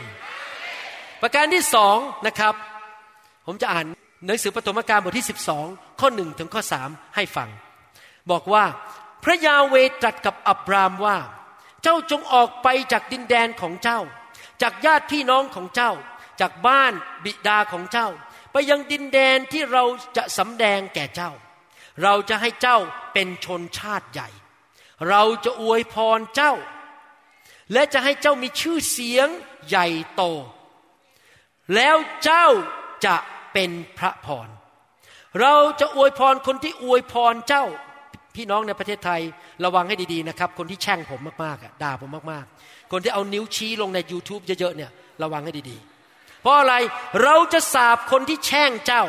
[1.21, 2.55] ประการที่สองนะครับ
[3.47, 3.85] ผมจะอ่าน
[4.27, 5.27] หนังสือปฐมกาลบทที่
[5.63, 7.49] 12 ข้อหนึ่งถึงข้อสามให้ฟัง
[8.31, 8.65] บอกว่า
[9.25, 11.17] พระยาเวตรัสกับอับรามว่า
[11.83, 14.01] เจ้าจงออกไปจากดินแดนของเจ้า
[14.63, 15.93] จากญาติพี่น้องของเจ้า
[16.43, 16.93] จากบ้าน
[17.25, 18.09] บิดาของเจ้า
[18.53, 19.85] ไปยังดินแดนที่เรา
[20.17, 21.31] จะสำแดงแก่เจ้า
[22.03, 22.79] เราจะให้เจ้า
[23.13, 24.29] เป็นชนชาติใหญ่
[25.09, 26.53] เราจะอวยพรเจ้า
[27.73, 29.29] และจะให้เจ้ามีชื่อเสียง
[29.69, 30.23] ใหญ่โต
[31.75, 32.47] แล้วเจ้า
[33.07, 33.17] จะ
[33.53, 34.49] เป็นพระพร
[35.41, 37.65] เราจะอวยพรคนที่อวยพรเจ้า
[38.35, 39.21] พี่น้องในประเทศไทย
[39.65, 44.91] ระวังให้ดีๆนะครับ คนที่แช่งผมมากๆด่าผมมากๆ คนที่เอานิ้วชี้ลงใน YouTube เยอะๆเนี่ย
[45.23, 45.92] ระวังให้ดีๆ
[46.43, 46.75] เพราะอะไร
[47.23, 49.05] เราจะสาบคนที่แช่งเจ้า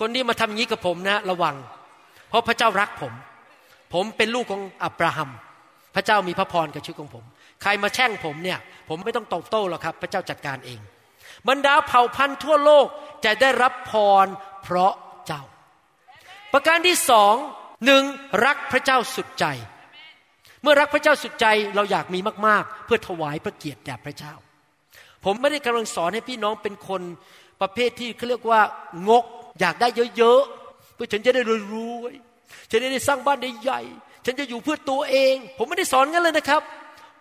[0.00, 1.56] คนที่มาทำอย่างนี้กับผมนะระวัง
[2.28, 3.12] เพราะพระเจ้ารักผม
[3.94, 5.30] ผมเป็นลูกของอับราฮัม
[5.94, 7.24] พระเจ้ามีพระพรกับชีวิตของผม
[7.62, 8.58] ใครมาแช่งผมเนี่ย
[8.88, 10.80] ผมไม่ต้องตอบโต้หรอกครับ พระเจ้าจัดการเอง
[11.48, 12.86] บรรดาเผ่าพันธุ์ทั่วโลก
[13.24, 13.92] จะได้รับพ
[14.24, 14.26] ร
[14.62, 14.92] เพราะ
[15.26, 15.42] เจ้า
[16.52, 17.34] ประการที่สอง
[17.86, 18.02] หนึ่ง
[18.44, 19.46] รักพระเจ้าสุดใจ
[20.62, 24.34] เมื่อรักพระเจ้าสุดใจเราอยากมีมาก ๆ เพื่อถวายพระเกียรติแด่พระเจ้า
[25.24, 27.02] ผมไม่ได้กำลังสอนให้พี่น้องเป็นคน
[27.60, 28.60] ประเภทที่เขาเรียกว่า
[29.08, 29.24] งก
[29.60, 31.42] อยากได้เยอะๆเพื่อฉันจะได้
[31.74, 33.80] รวยๆฉันจะได้สร้างบ้านได้ใหญ่
[34.24, 36.62] ฉันจะอยู่เพื่อตัวเอง ผมไม่ได้สอนงั้นเลยนะครับ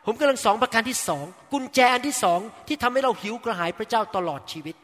[0.05, 4.75] ผมกำลังสอนประการที่สองกุญแจอันที่สองที่ทำให้เราหิวกระหายพระเจ้าตลอดชีวิต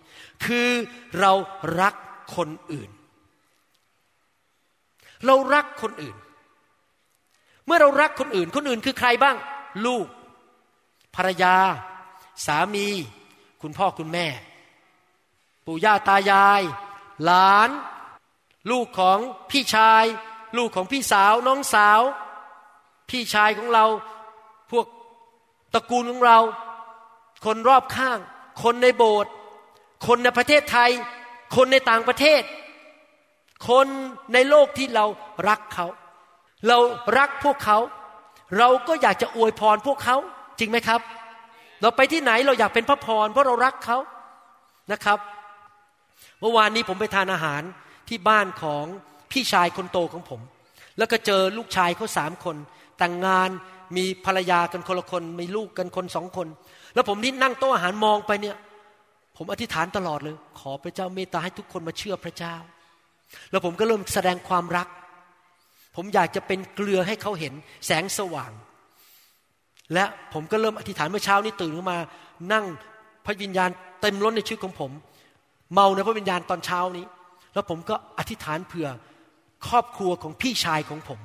[0.46, 0.70] คือ
[1.20, 1.34] เรา
[1.82, 1.94] รัก
[2.36, 2.90] คนอื่น
[5.26, 6.16] เรารักคนอื่น
[7.66, 9.36] เมื่อเรารักคนอื่น คนอื่นคือใครบ้าง
[9.86, 10.08] ลูก
[11.16, 11.56] ภรรยา
[12.46, 12.88] สามี
[13.62, 14.28] คุณพ่อคุณแม่
[15.66, 16.62] ปู่ย่าตายาย
[17.26, 17.70] หลาน
[18.72, 19.20] ลูกของ
[19.52, 20.04] พี่ชาย
[20.58, 22.02] ลูกของพี่สาวน้องสาว
[23.10, 23.86] พี่ชายของเรา
[24.72, 24.86] พวก
[25.74, 26.40] ตระกูลของเรา
[27.46, 28.20] คนรอบข้าง
[28.64, 29.32] คนในโบสถ์
[30.08, 30.92] คนในประเทศไทย
[31.56, 32.42] คนในต่างประเทศ
[33.70, 33.88] คน
[34.34, 35.06] ในโลกที่เรา
[35.48, 35.88] รักเขา
[36.68, 36.78] เรา
[37.18, 37.78] รักพวกเขา
[38.58, 40.16] เราก็อยากจะอวยพรพวกเขา
[40.60, 41.02] จริงไหมครับ
[41.82, 43.98] เราไปที่ไหนเราอยากเป็นพระพรเพราะเรารักเขา
[44.92, 45.20] นะครับ
[46.42, 47.62] เมื่อวานนี้ผมไปทานอาหาร
[48.10, 48.86] ที่บ้านของ
[49.32, 50.42] พี่ชายคนโตของผม
[50.98, 52.56] แล้วก็เจอลูกชายเขาสามคน
[52.98, 53.50] แต่งงาน
[53.98, 56.48] มีภรรยากันคนละคนมีลูกกันคนสองคน
[56.94, 58.56] แล้วผมนี่นั่งโต๊ะอาหารมองไปเนี่ย
[59.38, 62.56] ผมอธิษฐานตลอดเลย ขอพระเจ้าเมตตาให้ทุกคนมาเชื่อพระเจ้า
[63.52, 64.88] แล้วผมก็เริ่มแสดงความรัก
[65.96, 67.54] ผมอยากจะเป็นเกลือให้เขาเห็น
[67.86, 68.52] แสงสว่าง
[69.94, 72.00] และผมก็เริ่มอธิษฐานเมื่อเช้านี้ตื่นขึ้นมา
[72.54, 72.66] นั่ง
[73.26, 73.70] พระวิญญาณ
[74.02, 74.92] เต็มล้นในชีวิตของผม
[75.74, 77.06] เมาในพระวิญญาณตอนเช้านี้
[77.54, 78.88] แล้วผมก็อธิษฐานเผื่อ
[79.68, 81.20] ครอบครัวของพี่ชายของผม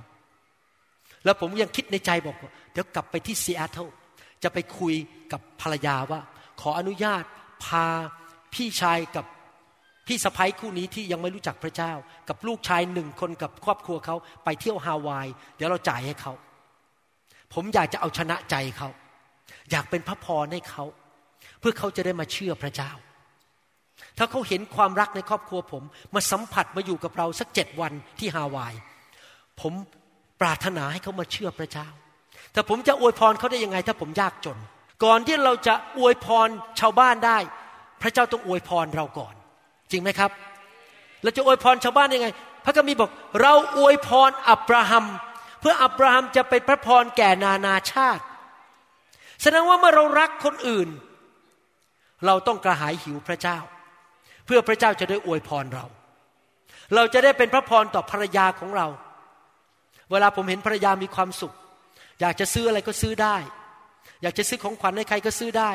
[1.25, 3.89] แล้วผมยังคิดในใจบอกว่าเดี๋ยวกลับไปที่ซีแอตเทิล
[4.43, 4.95] จะไปคุย
[5.33, 6.21] กับภรรยาว่า
[6.61, 7.25] ขออนุญาต
[7.65, 7.87] พา
[8.55, 9.27] พี่ชายกับ
[10.07, 11.93] พี่สะพ้ยคู่นี้ที่ยังไม่รู้จักพระเจ้า
[12.29, 16.33] กับลูกชายหนึ่งคนกับครอบครัวเขาไปเที่ยวฮาวาย เดี๋ยวเราจ่ายให้เขา
[17.55, 18.89] ผมอยากจะเอาชนะใจเขา
[19.71, 20.85] อยากเป็นพระพรให้เขา
[21.61, 22.93] เพื่อเขาจะได้มาเชื่อพระเจ้า
[24.19, 25.83] ถ้าเขาเห็นความรักในครอบครัวผม
[26.15, 28.75] มาสัมผัสมาอยู่กับเราสักเจ็ดวันที่ฮาวาย
[29.61, 29.73] ผม
[30.41, 31.89] ปรารถนาให้เขามาเชื่อพระเจ้า
[32.53, 34.59] แต่ผมจะอวยพรเขาได้ยังไง ถ้าผมยากจน
[35.05, 36.49] ก่อนที่เราจะอวยพร
[36.81, 37.39] ชาวบ้านได้
[38.03, 39.35] พระเจ้าต้องอวยพรเราก่อน
[39.91, 40.31] จริงไหมครับ
[41.23, 42.29] เราจะอวยพรชาวบ้านยังไง
[42.65, 43.11] พระคัมภีร์บอก
[43.43, 45.05] เราอวยพรอับราฮัม
[45.63, 48.25] เพื่ออับราฮัมจะเป็นพระพรแก่นานาชาติ
[49.43, 50.89] แสดงว่าเมื่อเรารักคนอื่น
[52.27, 53.59] เราต้องกระหายหิวพระเจ้า
[54.47, 55.87] เพื่อพระเจ้าจะได้อวยพรเรา
[56.95, 58.87] เราจะได้เป็นพระพรต่อภรรยาของเรา
[60.11, 61.55] เวลาผมเห็นภรรยามีความสุข
[62.21, 63.37] อยากจะซื้ออะไรก็ซื้อได้
[64.23, 65.71] อยากจะซื้อของขวัญให้ใครก็ซื้อได้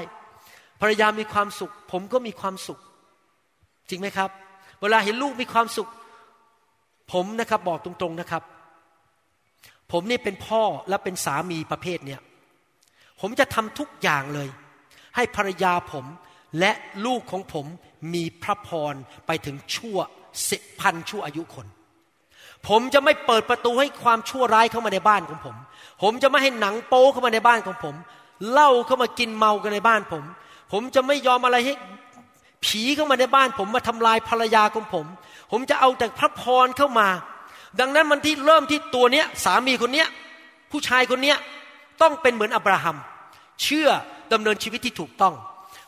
[0.81, 2.79] ภรรยามีความสุข ผมก็มีความสุข
[3.89, 4.29] จริงไหมครับ
[4.81, 5.89] เวลาเห็นลูกมีความสุข
[7.13, 8.43] ผมนะครับบอกตรงๆนะครับ
[9.91, 12.21] ผมนี่เป็นพ่อและเป็นสามีประเภทเนี้ย
[13.21, 14.49] ผมจะทำทุกอย่างเลย
[15.15, 16.05] ให้ภรรยาผม
[16.59, 16.71] และ
[17.05, 17.65] ลูกของผม
[18.13, 18.93] มีพระพร
[19.27, 19.97] ไปถึงชั่ว
[20.49, 21.67] สิบพันชั่วอายุคน
[22.67, 25.55] ผมจะไม่เปิดประตูให้ความชั่วร้ายเข้ามาในบ้านของผม
[26.01, 27.95] ผมจะไม่ให้หนังโป๊เข้ามาในบ้านของผม
[28.51, 30.23] เหล้าเข้ามากินเมากันในบ้านผม
[30.71, 31.75] ผมจะไม่ยอมอะไรให้
[32.65, 35.05] ผีเข้ามาในบ้าน ผมมาทำลายภรรยาของผม
[35.51, 37.07] ผมจะเอาแต่พระพรเข้ามา
[37.79, 40.07] ดังนั้นมันที่เริ่มที่ตัวเนี้ยสามีคนเนี้ย
[40.71, 41.37] ผู้ชายคนเนี้ย
[42.01, 42.97] ต้องเป็นเหมือนอับราฮัม
[43.63, 43.89] เชื่อ
[44.33, 45.35] ดำเนินชีวิตที่ถูกต้อง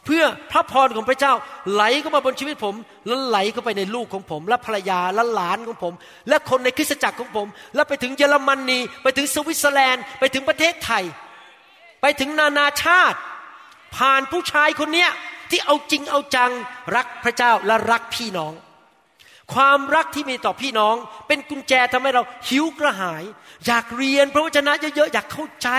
[0.05, 1.33] เพื่อพระพรของพระเจ้า
[1.71, 2.75] ไหลเข้ามาบนชีวิตผม
[3.07, 5.93] แล้วไหลเข้าไปในลูกของผม และภรรยาและหลานของผม
[6.29, 11.03] และคนในคริสตจักรของผม และไปถึงเยอรมนีไปถึงสวิตเซอร์แลนด์ ไปถึงประเทศไทย
[12.01, 13.19] ไปถึงนานาชาติ
[13.95, 15.09] ผ่านผู้ชายคนเนี้ย
[15.49, 16.51] ที่เอาจริงเอาจัง
[16.95, 18.53] รักพระเจ้าและรักพี่น้อง
[19.53, 20.95] ความรักที่มีต่อพี่น้อง
[21.27, 23.23] เป็นกุญแจทำให้เราหิวกระหาย
[23.67, 25.69] อยากเรียนพระวจนะเยอะๆอยากเข้าใจ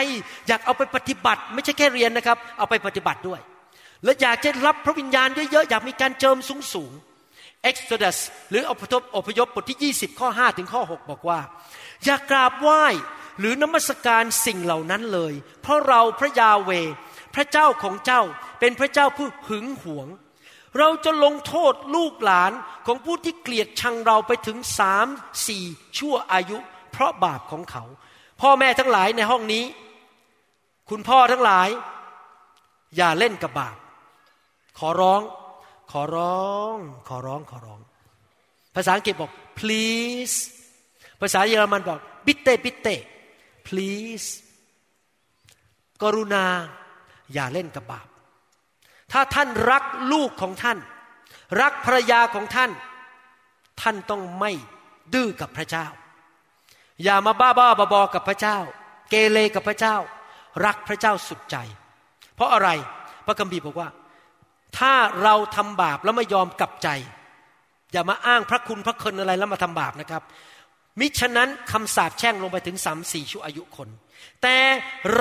[0.49, 3.41] อยากเอาไปปฏิบัติ ไม่ใช่แค่เรียนนะครับ เอาไปปฏิบัติด้วย
[4.05, 6.37] และอยากจะรับพระวิญญาณเยอะๆอยากมีการเจิม
[6.75, 8.19] สูงๆ Exodus
[8.51, 11.41] หรืออพยพอพยพบทที่ 20 ข้อ 5 ถึงข้อ 6 บอกว่า
[12.05, 12.85] อย่ากราบไหว้
[13.39, 16.71] หรือนมัสการสิ่งเหล่านั้นเลย เพราะเราพระยาเว
[17.35, 18.23] พระเจ้าของเจ้า
[18.61, 20.09] เป็นพระเจ้าผู้หึงหวง
[20.79, 22.53] เราจะลงโทษลูกหลาน
[22.87, 25.07] ของผู้ที่เกลียดชังเราไปถึงสาม
[25.47, 25.65] สี่
[25.99, 26.59] ชั่วอายุ
[26.91, 27.85] เพราะบาปของเขา
[28.41, 29.65] พ่อแม่ทั้งหลายในห้องนี้
[30.91, 31.69] คุณพ่อทั้งหลาย
[32.97, 33.77] อย่าเล่นกับบาป
[34.79, 35.21] ขอร้อง
[35.93, 36.77] ขอร้อง
[37.09, 37.81] ขอร้องขอร้อง
[38.75, 40.37] ภาษาอังกฤษบอก please
[41.21, 42.97] ภาษาเยอรมันบอก bitte bitte
[43.67, 44.29] please
[46.03, 46.45] กรุณา
[47.33, 48.09] อย่าเล่นกับบาป
[49.13, 50.79] ถ้าท่านรักลูกของท่าน
[51.61, 52.71] รักภรรยาของท่าน
[53.83, 54.53] ท่านต้องไม่
[55.15, 55.87] ดื้อกับพระเจ้า
[57.05, 58.59] อย่ามาบ้าบ้าบอๆกับพระเจ้า
[59.11, 59.97] เกเรกับพระเจ้า
[60.67, 61.57] รักพระเจ้าสุดใจ
[62.35, 62.69] เพราะอะไร
[63.27, 63.89] พระคัมภีร์บอกว่า
[64.79, 66.89] ถ้าเราทำบาปแล้วไม่ยอมกลับใจ
[67.93, 70.23] อย่ามาอ้างพระคุณพระคุณอะไรแล้วมาทำบาปนะครับ
[71.01, 73.89] มิฉะนั้นคำสาปแช่งลงไปถึงสามสี่ชั่วอายุคน
[74.43, 74.59] แต่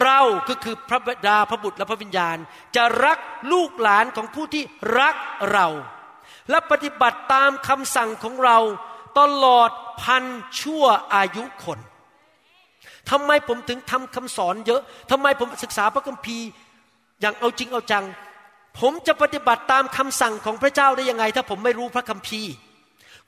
[0.01, 2.37] เราก็คือพระบิดาพระบุตรและพระวิญญาณ
[2.75, 3.19] จะรัก
[3.51, 4.63] ลูกหลานของผู้ที่
[4.99, 5.15] รัก
[5.51, 5.67] เรา
[6.49, 8.57] และปฏิบัติตามคำสั่งของเรา
[9.19, 9.69] ตลอด
[10.01, 10.23] พัน
[10.61, 10.85] ชั่ว
[11.15, 11.79] อายุคน
[13.09, 14.81] ทำไมผมถึงทำคำสอนเยอะ
[15.11, 16.45] ทำไมผมศึกษาพระคัมภีร์
[17.21, 18.05] อย่างเอาจริงเอาจัง
[18.79, 22.51] ผมจะปฏิบัติตามคำสั่งของพระเจ้าได้ยังไง ถ้าผมไม่รู้พระคัมภีร์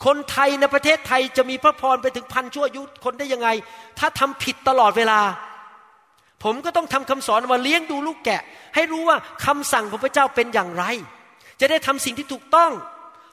[0.05, 3.49] คนไทยในประเทศไทยจะมีพระพรไปถึงพันชั่วอายุคนได้ยังไง
[3.99, 5.19] ถ้าทำผิดตลอดเวลา
[6.43, 8.41] ผมก็ต้องทำคำสอนมาเลี้ยงดูลูกแกะ
[8.75, 10.83] ให้รู้ว่าคำสั่งของพระเจ้าเป็นอย่างไร
[11.59, 12.71] จะได้ทำสิ่งที่ถูกต้อง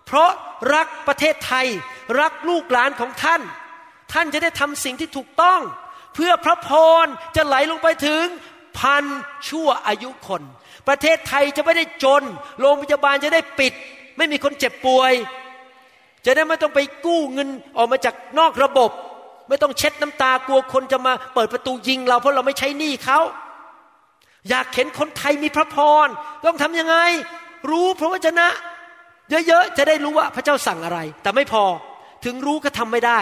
[0.07, 0.31] เพราะ
[0.75, 1.67] รักประเทศไทย
[2.21, 3.41] รักลูกหลานของท่าน
[4.13, 5.61] ท่านจะได้ทำสิ่งที่ถูกต้อง
[6.15, 6.71] เพื่อพระพ
[7.05, 8.25] รจะไหลลงไปถึง
[8.79, 9.05] พัน
[9.49, 10.43] ชั่วอายุคน
[10.89, 12.23] ประเทศไทยจะไม่ได้จน
[12.61, 13.73] โรงพยาบาลจะได้ปิด
[14.17, 15.13] ไม่มีคนเจ็บป่วย
[16.27, 18.91] จะได้ไม่ต้องไปกู้เงินออกมาจากนอกระบบ
[19.49, 23.19] ไม่ต้องเช็ดน้ำตากลัวคนจะมาเปิดประตูยิงเราเพราะเราไม่ใช้หนี้เขา
[24.49, 26.09] อยากเห็นคนไทยมีพระพร
[26.47, 26.97] ต้องทำยังไง
[27.71, 28.49] รู้พระวจนะ
[29.31, 31.65] เยอะๆจะได้รู้ว่าพระเจ้าสั่งอะไร แต่ไม่พอ
[32.25, 33.19] ถึงรู้ก็ทำไม่ได้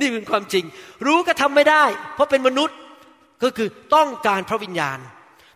[0.00, 0.64] นี่เป็นความจริง
[1.06, 2.76] รู้ก็ทำไม่ได้ เพราะเป็นมนุษย์
[3.42, 4.98] ก็คือต้องการพระวิญญาณ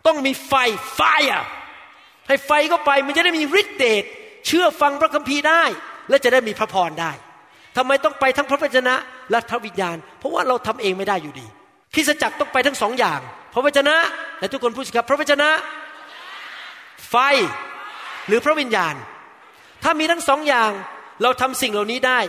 [0.07, 0.53] ต้องมีไฟ
[0.95, 1.45] ไฟอะ
[2.27, 4.03] ให้ไฟเข้าไปมันจะได้มีฤทธิ์เดช
[4.47, 5.63] เชื่อฟังพระคัมภีร์ได้
[6.09, 7.11] และจะได้มีพระพรได้
[7.77, 8.95] ทำไมต้องไปทั้งพระวจนะ
[9.31, 11.47] และพระวิญญาณ เพราะว่าเราทำเองไม่ได้อยู่ดี
[11.93, 13.19] คริสจักรต้องไปทั้งสองอย่าง
[13.53, 13.95] พระวจนะ
[14.39, 15.49] และทุกคนพูดสิครับพระวจนะ
[17.09, 17.15] ไฟ
[18.27, 18.95] หรือพระวิญญาณ
[19.83, 20.71] ถ้ามีทั้งสองอย่าง
[21.23, 22.19] เราทำสิ่งเหล่านี้ได้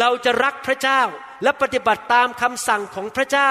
[0.00, 1.00] เราจะรักพระเจ้า
[1.42, 3.50] และปฏิบัติตามคำสั่งของพระเจ้า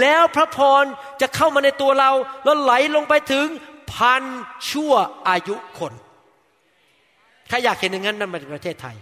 [0.00, 0.84] แล้วพระพร
[1.20, 2.10] จะเข้ามาในตัวเรา
[2.44, 3.46] แล้วไหลลงไปถึง
[3.92, 4.22] พัน
[4.70, 4.92] ชั่ว
[5.28, 5.92] อายุคน
[7.50, 8.96] ถ้าอยากเห็นอย่างนั้นนั่นเป็นประเทศไทย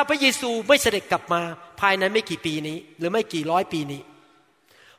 [0.00, 1.42] ถ้าพระเยซูไม่เสด็จกลับมา
[1.80, 4.00] ภายในไม่กี่ปีนี้ หรือไม่กี่ร้อยปีนี้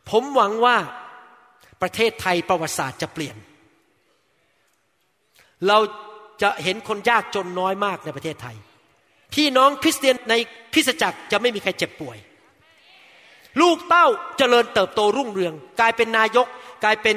[0.10, 0.78] ผมหวังว่า
[1.82, 3.36] ประเทศไทยประวัติศาสตร์จะเปลี่ยน
[5.68, 5.78] เรา
[6.42, 8.56] จะเห็นคนยากจนน้อยมากในประเทศไทย
[9.34, 10.34] พี่น้องคริสเตียนใน
[10.74, 12.18] คริสตจักรจะไม่มีใครเจ็บป่วย
[13.62, 14.08] ลูกเต้า
[14.38, 16.48] เจริญเติบโตรุ่งเรือง กลายเป็นนายก
[16.84, 17.16] กลายเป็น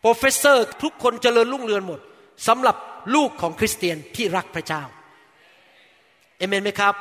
[0.00, 2.00] professor ทุกคนเจริญรุ่งเรืองหมด
[2.48, 2.76] สำหรับ
[3.14, 4.82] ลูกของคริสเตียนที่รักพระเจ้า
[6.38, 6.94] เอเมนไหมครับ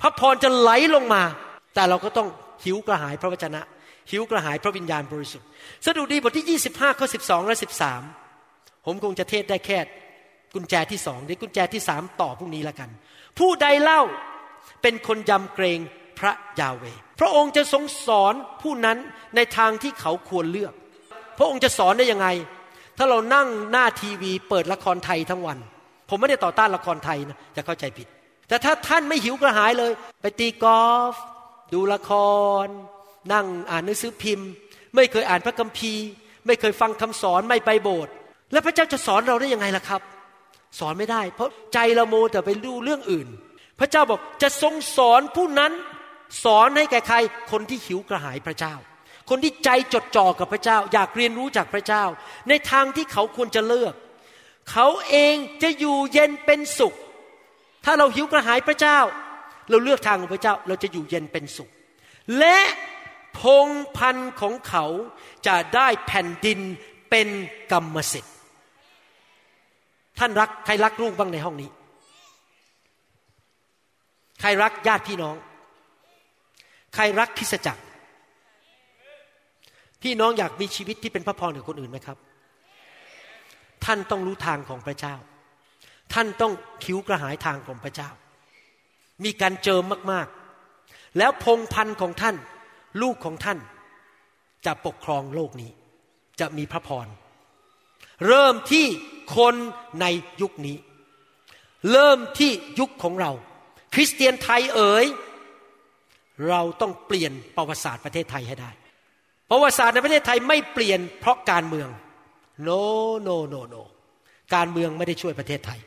[0.00, 1.22] พระพรจะไหลลงมา
[1.74, 2.28] แต่เราก็ต้อง
[2.64, 3.60] หิวกระหายพระวจนะ
[4.10, 5.48] หิวกระหายพระวิญญาณบริสุทธิ์
[5.84, 7.56] สดุดีบทที่ 25ข้อ12 และ
[8.20, 9.78] 13 ผมคงจะเทศได้แค่
[10.54, 12.90] กุญแจที่สองเดี๋ยวกุญแจที่สามต่อพรุ่งนี้ละกัน
[13.38, 14.02] ผู้ใดเล่า
[14.82, 15.78] เป็นคนยำเกรง
[16.18, 16.84] พระยาเว
[17.20, 18.98] พระองค์จะทรงสอนผู้นั้น
[19.36, 20.72] ในทางที่เขาควรเลือก
[21.38, 22.28] พระองค์จะสอนได้ยังไง
[22.98, 25.58] ถ้าเรานั่งหน้าทีวีเปิดละครไทยทั้งวัน
[26.08, 28.08] ผมไม่ได้ต่อต้านละครไทยนะจะเข้าใจผิด
[28.48, 31.14] แต่ถ้าท่านไม่หิวกระหายเลย ไปตีกอล์ฟ
[31.72, 32.10] ดูละค
[32.64, 32.66] ร
[33.32, 34.50] นั่งอ่านหนังสือพิมพ์
[34.94, 36.06] ไม่เคยอ่านพระคัมภีร์
[36.46, 38.12] ไม่เคยฟังคำสอนไม่ไปโบสถ์
[38.52, 40.02] แล้วพระเจ้าจะสอนเราได้ยังไงล่ะครับ
[40.78, 43.28] สอนไม่ได้ เพราะใจเราโมแต่ไปดูเรื่องอื่น
[43.78, 45.72] พระเจ้าบอกจะทรงสอนผู้นั้น
[46.44, 47.16] สอนให้แก่ใคร
[47.50, 48.74] คนที่หิวกระหายพระเจ้า
[49.28, 52.04] คนที่ใจจดจ่อกับพระเจ้า อยากเรียนรู้จากพระเจ้า
[52.48, 53.94] ในทางที่เขาควรจะเลือก
[54.70, 56.94] เขาเองจะอยู่เย็นเป็นสุข
[57.84, 58.98] ถ้าเราหิวกระหายพระเจ้า
[59.70, 61.70] เราเลือกทางของพระเจ้าเราจะอยู่เย็นเป็นสุข
[62.38, 62.58] และ
[63.40, 64.84] พงพันธุ์ของเขา
[65.46, 66.60] จะได้แผ่นดิน
[67.10, 67.28] เป็น
[67.72, 68.34] กรรมสิทธิ์
[70.18, 71.70] ท่านรักใครรักลูกบ้างในห้องนี้
[74.40, 75.36] ใครรักญาติพี่น้อง
[76.94, 77.82] ใครรักคริสจักร
[80.02, 82.18] พี่น้องอยากมีชีวิตที่เป็นพระพรกับคนอื่นไหมครับ
[83.84, 85.14] ท่านต้องรู้ทางของพระเจ้า
[86.14, 86.52] ท่านต้อง
[86.84, 88.10] คิ้วกระหายทางของพระเจ้า
[89.24, 92.36] มีการเจิมมากๆ แล้วพงพันธุ์ของท่าน
[93.02, 93.58] ลูกของท่าน
[94.66, 95.70] จะปกครองโลกนี้
[96.40, 97.06] จะมีพระพร
[98.26, 98.86] เริ่มที่
[99.36, 99.54] คน
[100.00, 100.06] ใน
[100.42, 100.76] ยุคนี้
[101.92, 103.32] เริ่มที่ยุคของเรา
[103.94, 105.06] คริสเตียนไทยเอ๋ย
[106.48, 108.70] เราต้องเปลี่ยนประวัติศาสตร์ประเทศไทยให้ได้
[109.50, 111.88] ประวัติศาสตร์ในประเทศไทยไม่เปลี่ยนเพราะการเมือง
[112.66, 112.82] no
[113.26, 113.82] no no no
[114.54, 115.80] การเมืองไม่ได้ช่วยประเทศไทย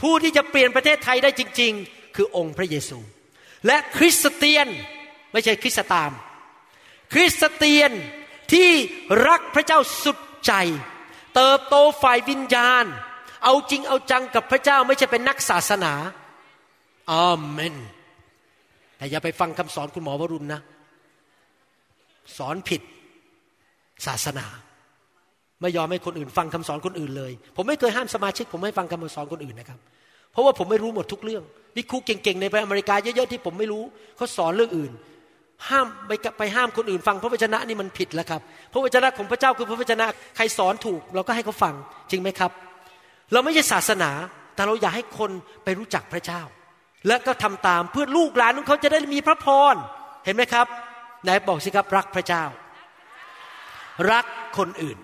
[0.00, 2.98] ผู้ที่จะเปลี่ยนประเทศไทยได้จริง ๆ คือองค์พระเยซู
[3.66, 4.68] และคริสเตียน
[5.32, 6.12] ไม่ใช่คริสตาม
[7.12, 7.92] คริสเตียน
[8.52, 8.70] ที่
[9.28, 10.52] รักพระเจ้าสุดใจ
[11.34, 12.84] เติบโตฝ่ายวิญญาณ
[13.44, 15.92] เอาจริงเอาจังกับพระเจ้าไม่ใช่เป็นนักศาสนา
[17.12, 17.76] อาเมน
[18.96, 20.60] แต่อย่าไปฟังคำสอนคุณหมอวรุณนะ
[22.36, 22.82] สอนผิด
[24.06, 24.46] ศาสนา
[25.60, 29.78] ไม่ยอมให้คนอื่นฟังคำสอนคนอื่นเลย ผมไม่เคยห้ามสมาชิก ผมไม่ฟังคำสอนคนอื่นนะครับ
[30.32, 31.42] เพราะว่าผมไม่รู้หมดทุกเรื่อง
[31.76, 33.82] นี่ครูเก่งๆในอเมริกาเยอะๆที่ผมไม่รู้
[34.16, 34.92] เขาสอนเรื่องอื่น
[35.68, 38.40] ห้ามไปไปห้ามคนอื่น ฟังพระวจนะนี่มันผิดแล้วครับ
[38.72, 41.74] พระวจนะของพระเจ้าคือพระวจนะใครสอนถูก เราก็ให้เขาฟัง
[42.10, 42.50] จริงไหมครับ
[43.32, 44.10] เราไม่ใช่ศาสนา
[44.54, 45.30] แต่เราอยากให้คน
[45.64, 46.42] ไปรู้จักพระเจ้า
[47.06, 49.74] และก็ทำตามเพื่อลูกหลานของเขาจะได้มีพระพร
[50.24, 50.66] เห็นไหมครับ
[51.24, 52.44] ไหนบอกสิครับรักพระเจ้า
[54.12, 54.24] รัก
[54.58, 54.98] คนอื่น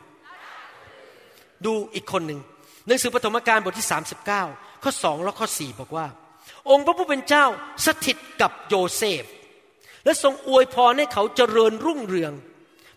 [1.66, 2.40] ดูอีกคนหนึ่ง
[2.86, 3.88] หนังสือปฐมกาลบทที่
[4.34, 6.06] 39 ข้อสองและข้อสี่บอกว่า
[6.70, 7.46] องค์พระผู้เป็นเจ้า
[7.86, 9.24] สถิตกับโยเซฟ
[10.04, 12.32] และทรงอวยพรให้เขาเจริญรุ่งเรือง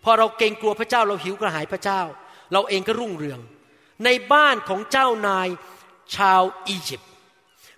[0.04, 2.00] พอเราเกรงกลัวพระเจ้าเราหิวกระหายพระเจ้า
[2.52, 3.40] เราเองก็รุ่งเรือง
[4.04, 5.48] ในบ้านของเจ้านาย
[6.16, 7.10] ชาวอียิปต์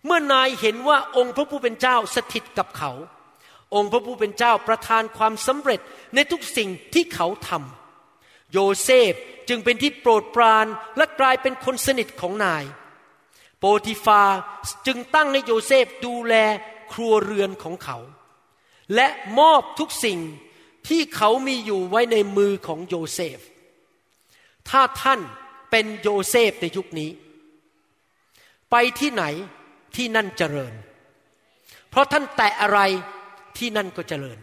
[0.05, 2.93] เมื่อนายเห็นว่าองค์พระผู้เป็นเจ้าสถิตกับเขา
[3.75, 5.81] องค์พระผู้เป็นเจ้าประทานความสำเร็จ
[6.15, 7.88] ในทุกสิ่งที่เขาทำ
[8.53, 9.13] โยเซฟ
[9.49, 12.65] จึงเป็นที่โปรดปรานและกลายเป็นคนสนิทของนาย
[13.59, 14.23] โปทิฟาร์
[14.87, 16.35] จึงตั้งให้โยเซฟดูแล
[16.93, 17.99] ครัวเรือนของเขา
[18.95, 19.09] และ
[19.39, 20.21] มอบทุกสิ่ง
[20.89, 23.39] ที่เขามีอยู่ไว้ในมือของโยเซฟ
[24.69, 25.21] ถ้าท่าน
[25.71, 27.11] เป็นโยเซฟในยุคนี้
[28.71, 29.25] ไปที่ไหน
[29.97, 30.75] ที่นั่นเจริญ
[31.91, 32.81] เพราะท่านแตะอะไร
[33.59, 34.39] ที่นั่นก็เจริญ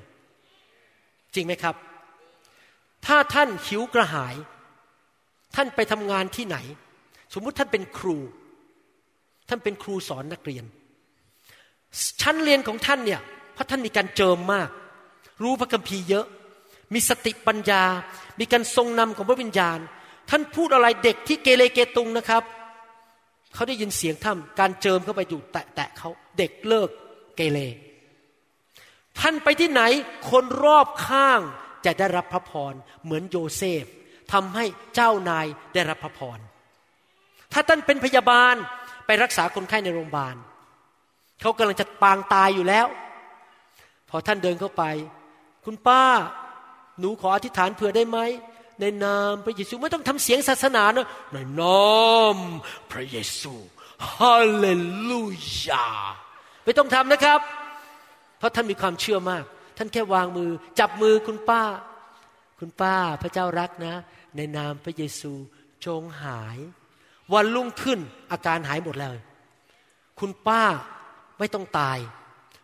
[1.33, 1.75] จริงไหมครับ
[3.07, 4.35] ถ้าท่านหิวกระหาย
[5.55, 6.57] ท่านไปทำงานที่ไหน
[7.33, 8.17] สมมุติท่านเป็นครู
[9.49, 10.65] ท่านเป็นครูสอนนักเรียน
[12.21, 13.21] ชั้นเรียนของท่านเนี่ย
[13.53, 14.69] เพราะท่านมีการเจิมมาก
[15.43, 16.25] รู้พระคัมภีร์เยอะ
[16.93, 17.83] มีสติปัญญา
[18.39, 19.79] มีการทรงนำของพระวิญญาณ
[20.29, 22.43] ท่านพูดอะไรเด็กที่เกเรเกตุงนะครับ
[23.53, 26.89] เขาได้ยินเสียงท่านการเจิมเข้าไปอยู่แตะแตะเขาเด็กเลิก
[27.35, 27.59] เกเร
[29.19, 29.81] ท่านไปที่ไหน
[30.29, 31.41] คนรอบข้าง
[31.85, 33.85] จะได้รับพระพรเหมือนโยเซฟ
[34.33, 36.39] ทำให้เจ้านายได้รับพระพร
[37.53, 38.55] ถ้าท่านเป็นพยาบาล
[39.05, 40.35] ไปรักษาคนไข้ในโรงพยาบาล
[41.41, 42.87] เขากำลังจะปางตายอยู่แล้ว
[44.09, 44.83] พอท่านเดินเข้าไป
[45.65, 46.03] คุณป้า
[46.99, 48.19] หนูขออธิษฐานเผื่อได้ไหม
[48.81, 51.89] ในนามพระเยซูไม่ต้องทำเสียงศาสนานะในนา
[52.35, 52.37] ม
[52.91, 53.53] พระเยซู
[54.19, 54.67] ฮาเล
[55.09, 55.23] ลู
[55.65, 55.87] ยา
[56.65, 57.39] ไม่ต้องทำนะครับ
[58.37, 59.43] เพราะท่านมีความเชื่อมาก
[59.77, 61.63] ท่านแค่วางมือ จับมือคุณป้า
[62.59, 63.95] คุณป้าพระเจ้ารักนะ
[64.35, 65.31] ในนามพระเยซู
[65.85, 66.57] จงหาย
[67.33, 67.99] วันรุ่งขึ้น
[68.31, 69.17] อาการหายหมดเลย
[70.19, 70.63] คุณป้า
[71.39, 71.97] ไม่ต้องตาย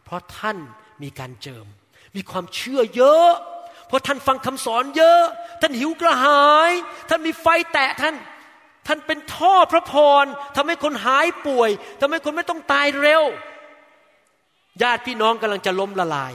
[0.03, 0.57] เพราะท่าน
[1.03, 1.65] มีการเจิม
[2.15, 3.29] มีความเชื่อเยอะ
[3.87, 5.21] เพราะท่านฟังคำสอนเยอะ
[5.61, 6.71] ท่านหิวกระหาย
[7.09, 8.15] ท่านมีไฟแตะท่าน
[8.87, 9.93] ท่านเป็นท่อพระพ
[10.23, 11.69] รทำให้คนหายป่วย
[12.01, 13.23] ทำให้คนไม่ต้องตายเร็ว
[14.81, 16.33] ญาติพี่น้องกำลังจะล้มละลาย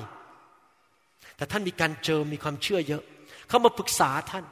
[1.37, 3.03] แต่ท่านมีการเจิมมีความเชื่อเยอะ
[3.49, 4.45] เขามาปรึกษาท่าน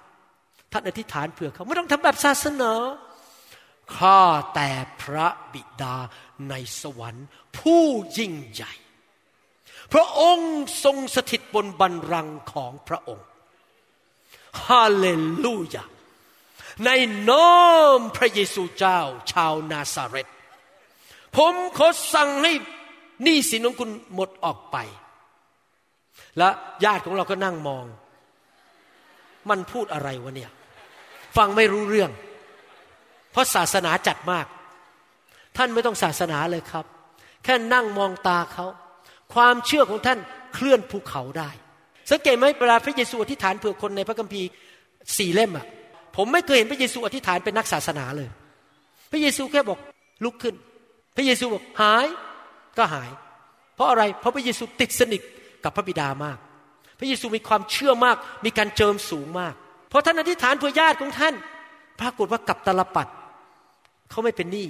[0.72, 2.72] ท่านอธิษฐานเผื่อเขาไม่ต้องทำแบบศาสนา
[3.96, 4.20] ข้า
[4.54, 4.70] แต่
[5.02, 5.96] พระบิดา
[6.48, 7.26] ในสวรรค์
[7.58, 7.84] ผู้
[8.18, 8.72] ยิ่งใหญ่
[9.92, 10.54] พระองค์
[10.84, 13.26] ทรงสถิตบนบัลลังก์ของพระองค์
[14.66, 15.06] ฮาเล
[15.44, 15.84] ลูยา
[16.84, 16.90] ใน
[17.30, 17.48] นา
[17.96, 19.00] มพระเยซูเจ้า
[19.32, 20.28] ชาวนาซาเรต
[21.36, 22.52] ผมขอสั่งให้
[23.22, 24.76] หนี้สินของคุณหมดออกไป
[26.38, 26.48] และ
[26.84, 27.84] ญาติของเราก็นั่งมอง
[29.50, 30.50] มันพูดอะไรวะเนี่ย
[31.36, 32.10] ฟังไม่รู้เรื่อง
[33.32, 34.46] เพราะศาสนาจัดมาก
[35.56, 36.84] ท่านไม่ต้องศาสนาเลยครับ
[37.44, 38.66] แค่นั่งมองตาเขา
[39.34, 40.18] ความเชื่อของท่าน
[40.54, 41.50] เคลื่อนภูเขาได้
[42.10, 44.48] สังเกตไหมเวลาพระเยซูอธิษฐานเผื่อคนในพระคัมภีร์
[45.18, 45.66] สี่เล่มอะ
[46.16, 48.28] ผมไม่เคยเห็นพระเยซูอธิษฐานเป็นนักศาสนาเลย
[49.10, 49.78] พระเยซูแค่บอก
[50.24, 50.54] ลุกขึ้น
[51.16, 52.06] พระเยซูบอกหาย
[52.78, 53.10] ก็หาย
[53.74, 55.22] เพราะอะไร เพราะพระเยซูติดสนิท
[55.64, 56.38] กับพระบิดามาก
[56.98, 59.54] พระเยซูมีความเชื่อมาก มีการเจิมสูงมาก
[59.88, 61.34] เพราะท่านอธิษฐานเพื่อญาติของท่าน
[62.00, 63.10] ปรากฏว่ากับตลปัด
[64.10, 64.66] เขาไม่เป็นหนี้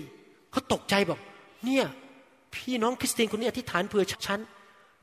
[0.51, 1.19] เขาตกใจบอก
[1.65, 1.85] เนี่ย
[2.55, 4.41] พี่น้องคริสเตียนคนนี้อธิษฐานเพื่อฉัน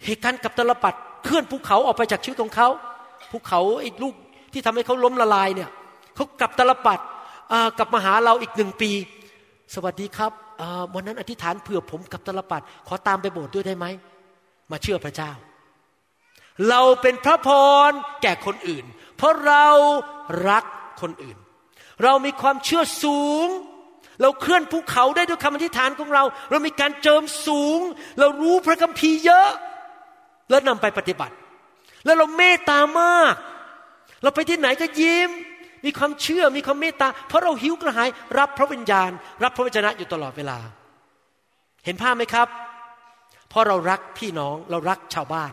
[0.05, 2.67] เหตุการณ์กับตลปัดเคลื่อนภูเขาออกไปจากชีวิตของเขา
[3.31, 4.15] ภูเขาไอ้ลูก
[4.53, 5.69] ที่ทำให้เขาล้มละลายเนี่ย
[6.15, 6.99] เขากลับตลปัด
[7.51, 8.91] อ่ากลับมาหาเราอีกหนึ่งปี
[9.73, 10.31] สวัสดีครับ
[10.61, 13.85] อ่าวันนั้นอธิษฐานเผื่อผมกับตลปัดขอตามไปโบสถ์ด้วยได้ไหม
[14.71, 15.31] มาเชื่อพระเจ้า
[16.69, 17.49] เราเป็นพระพ
[17.89, 17.91] ร
[18.21, 18.85] แก่คนอื่น
[19.17, 19.67] เพราะเรา
[20.49, 20.63] รัก
[21.01, 21.37] คนอื่น
[22.03, 23.47] เรามีความเชื่อสูง
[24.21, 27.79] เราเคลื่อนภูเขาได้ด้วยคำอธิษฐานของเรา เรามีการเจิมสูง
[28.19, 29.49] เรารู้พระคัมภีร์เยอะ
[30.49, 31.35] แล้วนำไปปฏิบัติ
[32.05, 33.35] แล้วเราเมตตามาก
[34.23, 35.29] เราไปที่ไหนก็ยิ้ม
[35.85, 39.09] มีความเชื่อมีความเมตตา เพราะเราหิวกระหาย รับพระวิญญาณ
[39.43, 40.57] รับพระวจนะอยู่ตลอดเวลา
[41.85, 42.47] เห็นภาพไหมครับ
[43.49, 45.51] เพราะเรารักพี่น้องเรารักชาวบ้าน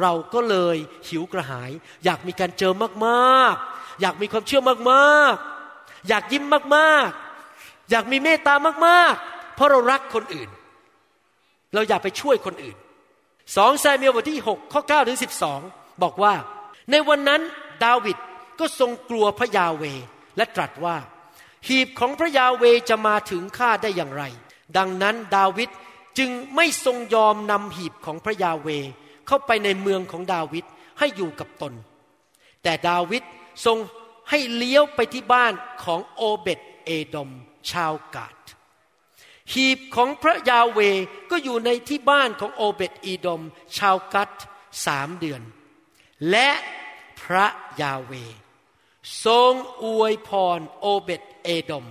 [0.00, 0.76] เราก็เลย
[1.08, 1.70] หิวกระหาย
[2.04, 2.72] อยากมีการเจอ
[3.06, 6.44] มากๆ อยากมีความเชื่อมากๆ อยากยิ้ม
[6.76, 8.54] มากๆ อยากมีเมตตา
[8.86, 10.50] มากๆ เพราะเรารักคนอื่น
[11.74, 12.76] เราอยากไปช่วยคนอื่น
[13.56, 15.18] สองซเมียลบทที่ 6 ข้อ9ถึง
[15.58, 16.34] 12 บอกว่า
[16.90, 17.40] ในวันนั้น
[17.84, 18.16] ดาวิด
[18.58, 19.84] ก็ทรงกลัวพระยาเว
[20.36, 20.96] และตรัสว่า
[21.68, 24.24] หีบของพระยาเวจะมาถึงข้าได้อย่างไร
[24.76, 25.70] ดังนั้นดาวิด
[26.18, 28.68] จึงไม่ทรงยอมนำหีบของพระยาเว
[29.26, 30.64] เข้าไปในเมืองของดาวิด
[30.98, 31.72] ให้อยู่กับตน
[32.62, 33.22] แต่ดาวิด
[33.64, 33.78] ทรง
[34.30, 35.52] ให้เลี้ยวไปที่บ้าน
[35.84, 37.30] ของโอเบตเอดม
[37.70, 38.36] ชาวกาด
[39.52, 40.80] หีบของพระยาเว
[41.30, 43.42] ก็อยู่ในที่บ้านของโอเบตอีดม
[43.78, 44.30] ชาวกัด
[44.86, 45.42] สามเดือน
[46.30, 46.50] และ
[47.20, 47.46] พระ
[47.80, 48.12] ยาเว
[49.24, 49.52] ทรง
[49.84, 51.86] อวยพรโอเบตเอดม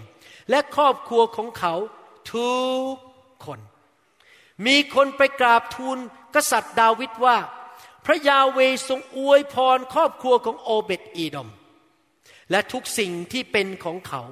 [0.50, 1.74] และครอบครัวของเขา
[2.32, 2.54] ทุ
[2.92, 2.94] ก
[3.46, 3.60] คน
[4.66, 5.98] มีคนไปกราบทูล
[6.36, 7.38] กษัตริย์ดาวิดว่า
[8.06, 8.60] พระยาเว
[8.90, 11.50] ทรงอวยพรครอบครัวของโอเบตอีดม
[12.52, 14.24] และทุกสิ่งที่เป็นของเขา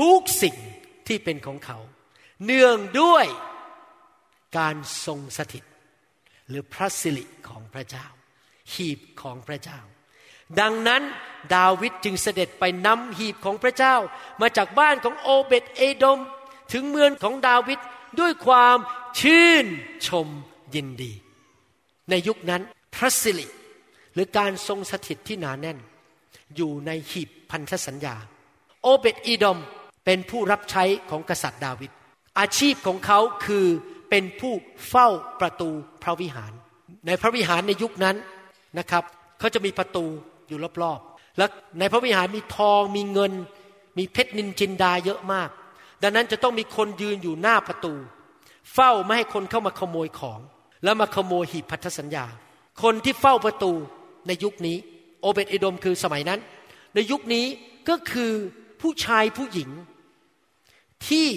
[0.00, 0.56] ทุกสิ่ง
[1.06, 1.78] ที่เป็นของเขา
[2.44, 3.26] เนื่องด้วย
[4.58, 5.64] การทรงสถิต
[6.48, 8.06] หรือพระสิริของพระเจ้า
[8.74, 9.80] หีบของพระเจ้า
[10.60, 11.02] ดังนั้น
[11.56, 13.96] ดาวิดจึงเสด็จไปนำหีบของพระเจ้า
[14.40, 16.18] มาจากบ้านของโอเบตเอดม
[16.72, 17.78] ถึงเมืองของดาวิด
[18.20, 18.76] ด้วยความ
[19.20, 19.66] ชื่น
[20.08, 20.28] ชม
[20.74, 21.12] ยินดี
[22.10, 22.62] ในยุคนั้น
[22.94, 23.48] พระสิริ
[24.14, 25.78] หรือการทรงสถิตที่หนาแน่น
[26.56, 28.16] อยู่ในหีบพันธสัญญา
[28.82, 29.58] โอเบตอีดอม
[30.04, 31.90] เป็นผู้รับใช้ของกษัตริย์ดาวิด
[32.38, 33.66] อาชีพของเขาคือ
[34.10, 34.52] เป็นผู้
[34.88, 35.08] เฝ้า
[35.40, 35.70] ประตู
[36.02, 36.52] พระวิหาร
[37.06, 38.16] ในพระวิหารในยุคนั้น
[38.78, 39.04] นะครับ
[39.38, 40.04] เขาจะมีประตู
[40.48, 41.46] อยู่รอบๆ และ
[41.78, 43.32] ในพระวิหารมีทองมีเงิน
[43.98, 45.50] มีเพชรนินจินดาเยอะมาก
[46.02, 47.94] ดังนั้นจะต้องมีคนยืนอยู่หน้าประตู
[48.74, 50.40] เฝ้าไม่ให้คนเข้ามาขโมยของ
[50.84, 52.24] แล้วมาขโมยหีบพันธสัญญา
[52.82, 53.72] คนที่เฝ้าประตู
[54.26, 54.76] ในยุคนี้
[55.20, 56.40] โอเบตอโดมคือสมัยนั้น
[56.94, 57.46] ในยุคนี้
[57.88, 58.32] ก็คือ
[58.80, 59.70] ผู้ชายผู้หญิง
[61.08, 61.28] ที่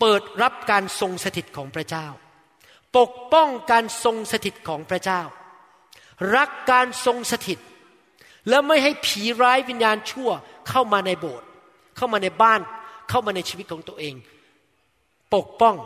[0.00, 2.06] เปิดรับการทรงสถิตของพระเจ้า
[2.98, 5.22] ปกป้องการทรงสถิตของพระเจ้า
[6.36, 7.58] รักการทรงสถิต
[8.48, 10.30] และไม่ให้ผีร้ายวิญญาณชั่ว
[10.68, 11.46] เข้ามาในโบสถ์
[11.96, 12.60] เข้ามาในบ้าน
[13.08, 14.14] เข้ามาในชีวิตของตัวเอง
[15.34, 15.76] ปกป้อง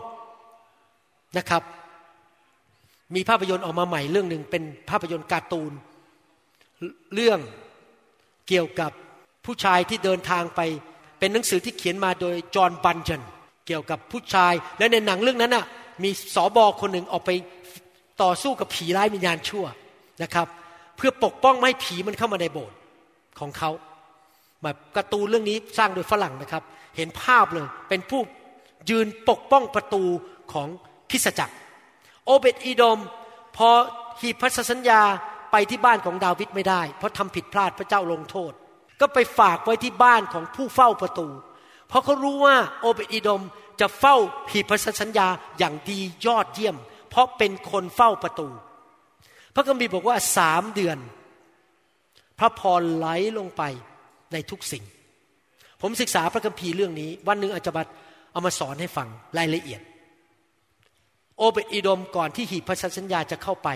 [1.38, 1.62] นะครับ
[3.14, 5.72] มีภาพยนตร์ออกมาใหม่เรื่องหนึ่งเป็นภาพยนตร์การ์ตูน
[7.14, 7.38] เรื่อง
[8.48, 8.90] เกี่ยวกับ
[9.44, 10.60] ผู้ชายที่เดินทางไป
[11.18, 13.22] เป็นหนังสือที่เขียนมาโดยจอห์นบันเจน
[13.66, 15.66] เกี่ยวกับผู้ชาย และในหนังเรื่องนั้นน่ะ
[16.02, 17.30] มีสอบอคนหนึ่งออกไป
[18.22, 19.64] ต่อสู้กับผีร้ายวิญญาณชั่ว
[20.22, 20.46] นะครับ
[20.96, 22.76] เพื่อปกป้องไม่ให้ผีมันเข้ามาในโบสถ์
[23.40, 23.70] ของเขา
[24.62, 26.62] แบบการ์ตูนเรื่องนี้สร้างโดยฝรั่งนะครับ
[26.96, 28.20] เห็นภาพเลยเป็นผู้
[28.90, 30.02] ยืนปกป้องประตู
[30.52, 30.68] ของ
[31.10, 31.54] คริสจักร
[32.26, 32.98] โอเบตอีดม
[33.56, 33.68] พอ
[34.20, 35.02] หีบพันสัญญา
[35.52, 38.52] ไปที่บ้านของดาวิดไม่ได้ เพราะทำผิดพลาดพระเจ้าลงโทษ
[39.00, 41.28] ก็ไปฝากไว้ที่บ้านของผู้เฝ้าประตู
[41.88, 43.42] เพราะเขารู้ว่าโอเบตอีดม
[43.80, 44.16] จะเฝ้า
[44.50, 45.26] หีบพันสัญญา
[45.58, 46.76] อย่างดียอดเยี่ยม
[47.10, 48.48] เพราะเป็นคนเฝ้าประตู
[49.54, 50.98] พระคัมภีร์บอกว่าสามเดือน
[52.38, 53.06] พระพรไหล
[53.38, 53.62] ลงไป
[54.32, 54.84] ในทุกสิ่ง
[55.82, 57.92] ผมศึกษาพระคัมภีร์เรื่องนี้ วันหนึ่งอาจารย์
[58.32, 59.08] เอามาสอนให้ฟัง
[59.38, 59.80] รายละเอียด
[61.36, 63.68] โอเบตอีโดมก่อนที่หีบพันธสัญญาจะเข้าไป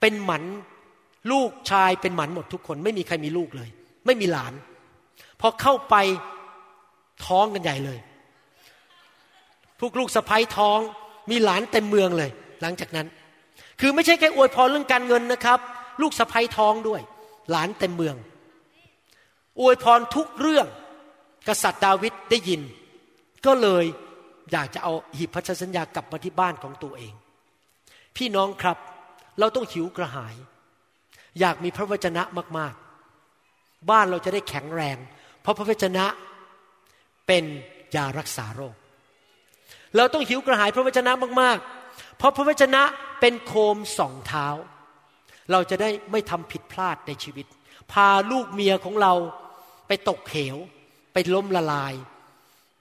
[0.00, 0.42] เป็นหมัน
[1.32, 3.68] ลูกชายเป็นหมันหมดทุกคน ไม่มีใครมีลูกเลย
[4.06, 4.52] ไม่มีหลาน
[5.40, 5.96] พอเข้าไป
[7.26, 7.98] ท้องกันใหญ่เลย
[9.80, 10.78] พวกลูกสะพ้ยท้อง
[11.30, 12.30] มีหลานเต็มเมืองเลย
[12.62, 13.06] หลังจากนั้น
[13.80, 15.58] คือไม่ใช่แค่อวยพรเรื่องการเงินนะครับ
[16.02, 17.00] ลูกสะพ้ยท้องด้วย
[17.50, 18.16] หลานเต็มเมือง
[19.60, 20.66] อวยพรทุกเรื่อง
[21.48, 22.60] กษัตริย์ดาวิดได้ยิน
[23.46, 23.84] ก็เลย
[24.52, 27.14] อยากจะเอาหีบพันธสัญญากลับมาที่บ้านของตัวเอง
[28.16, 28.78] พี่น้องครับ
[29.40, 30.34] เราต้องหิวกระหาย
[31.40, 32.22] อยากมีพระวจนะ
[32.58, 34.96] มากๆ บ้านเราจะได้แข็งแรง
[35.42, 36.04] เพราะพระวจนะ
[37.26, 37.44] เป็น
[37.96, 38.74] ยารักษาโรค
[39.96, 42.82] เราต้องหิวกระหายพระวจนะมากๆ เพราะพระวจนะ
[43.20, 44.46] เป็นโคมสองเท้า
[45.52, 47.46] เราจะได้ไม่ทำผิดพลาดในชีวิต
[47.92, 49.12] พาลูกเมียของเรา
[49.86, 50.56] ไปตกเหว
[51.12, 51.94] ไปล้มละลาย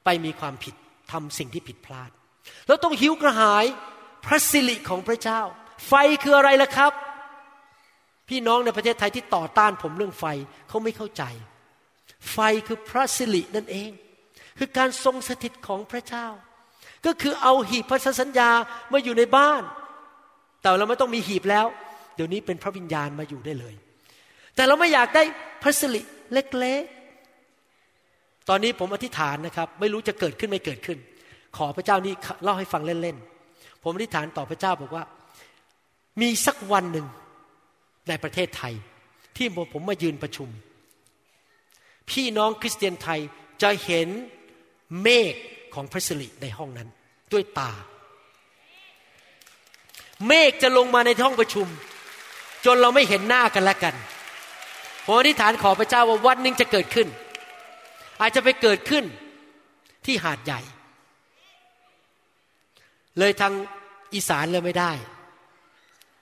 [0.05, 0.75] ไปมีความผิด
[1.11, 2.09] ทำสิ่งที่ผิดพลาด
[2.67, 3.65] เราต้องหิวกระหาย
[4.25, 5.41] พระสิริของพระเจ้า
[5.87, 5.93] ไฟ
[6.23, 6.93] คืออะไรล่ะครับ
[8.29, 10.25] พี่น้องในประเทศไทยที่ต่อต้านผมเรื่องไฟ
[10.69, 11.23] เขาไม่เข้าใจ
[12.31, 12.37] ไฟ
[12.67, 13.91] คือพระสิรินั่นเอง
[14.57, 16.27] คือการทรงสถิตของพระเจ้า
[17.05, 18.51] ก็คือเอาหีบพันธสัญญา
[18.93, 19.61] มาอยู่ในบ้าน
[20.61, 21.65] แต่เราไม่ต้องมีหีบแล้ว
[22.15, 23.75] เดี๋ยวนี้เป็นพระวิญญาณมาอยู่ได้เลย
[24.55, 25.23] แต่เราไม่อยากได้
[25.61, 26.01] พระสิริ
[26.33, 26.98] เล็กๆ
[28.49, 30.97] ตอนนี้ผมอธิษฐานนะครับ ไม่รู้จะเกิดขึ้นไม่เกิดขึ้น
[31.57, 35.03] ขอพระเจ้านี่เล่าให้ฟังเล่นๆ ผมอธิษฐานต่อพระเจ้าบอกว่า
[36.21, 37.07] มีสักวันหนึ่ง
[38.07, 38.73] ในประเทศไทย
[39.37, 40.49] ที่ผมมายืนประชุม
[42.09, 43.19] พี่น้องคริสเตียนไทย
[43.61, 44.07] จะเห็น
[45.01, 45.33] เมฆ
[45.73, 46.89] ของพระสิริในห้องนั้น
[47.33, 47.71] ด้วยตา
[50.27, 51.67] เมฆจะลงมาในห้องประชุม
[52.65, 53.95] จนเราไม่เห็นหน้ากันและกัน
[55.05, 57.07] ผมอธิษฐานขอพระเจ้าว่าวันหนึ่งจะเกิดขึ้น
[58.21, 59.03] อาจจะไปเกิดขึ้น
[60.05, 60.61] ที่หาดใหญ่
[63.19, 63.53] เลยทาง
[64.13, 64.91] อีสานเลยไม่ได้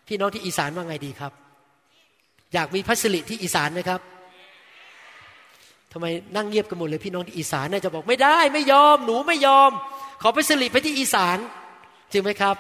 [0.08, 1.34] พี่น้องที่อีสานว่าไงดีครับ
[2.54, 4.02] อยากมีพัสริที่อีสานนะครับ
[5.92, 9.72] ทำไมนั่งเงียบกันหมดเลยพี่น้องที่อีสานน่าจะบอกไม่ได้ ไม่ยอมหนูไม่ยอม
[10.22, 11.38] ขอพัสริไปที่อีสาน
[12.12, 12.56] จริงไหมครับ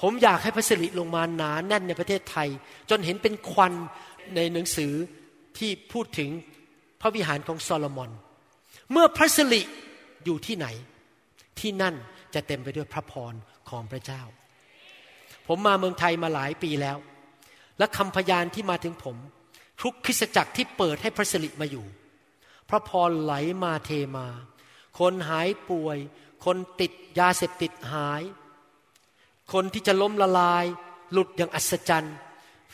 [0.00, 2.48] ผมอยากให้พัสริลงมาหนาแน่นในประเทศไทย
[2.90, 3.72] จนเห็นเป็นควัน
[4.34, 4.92] ในหนังสือ
[5.58, 6.28] ที่พูดถึง
[7.00, 8.10] พระวิหารของโซโลมอน
[8.92, 9.62] เมื่อพระสิริ
[10.24, 10.66] อยู่ที่ไหน
[11.60, 11.94] ที่นั่น
[12.34, 13.34] จะเต็มไปด้วยพระพร
[13.70, 14.22] ของพระเจ้า
[15.46, 16.98] ผมมาเมืองไทยมาหลายปีแล้ว
[17.78, 19.16] และคำพยานที่มาถึงผม
[19.82, 21.86] ทุกคริสจักรที่เปิดให้พระสิริมาอยู่
[22.68, 24.26] พระพรไหลมาเทมา
[24.98, 25.98] คนหายป่วย
[26.44, 28.22] คนติดยาเสพติดหาย
[29.52, 30.64] คนที่จะล้มละลาย
[31.12, 32.16] หลุดอย่างอัศจรรย์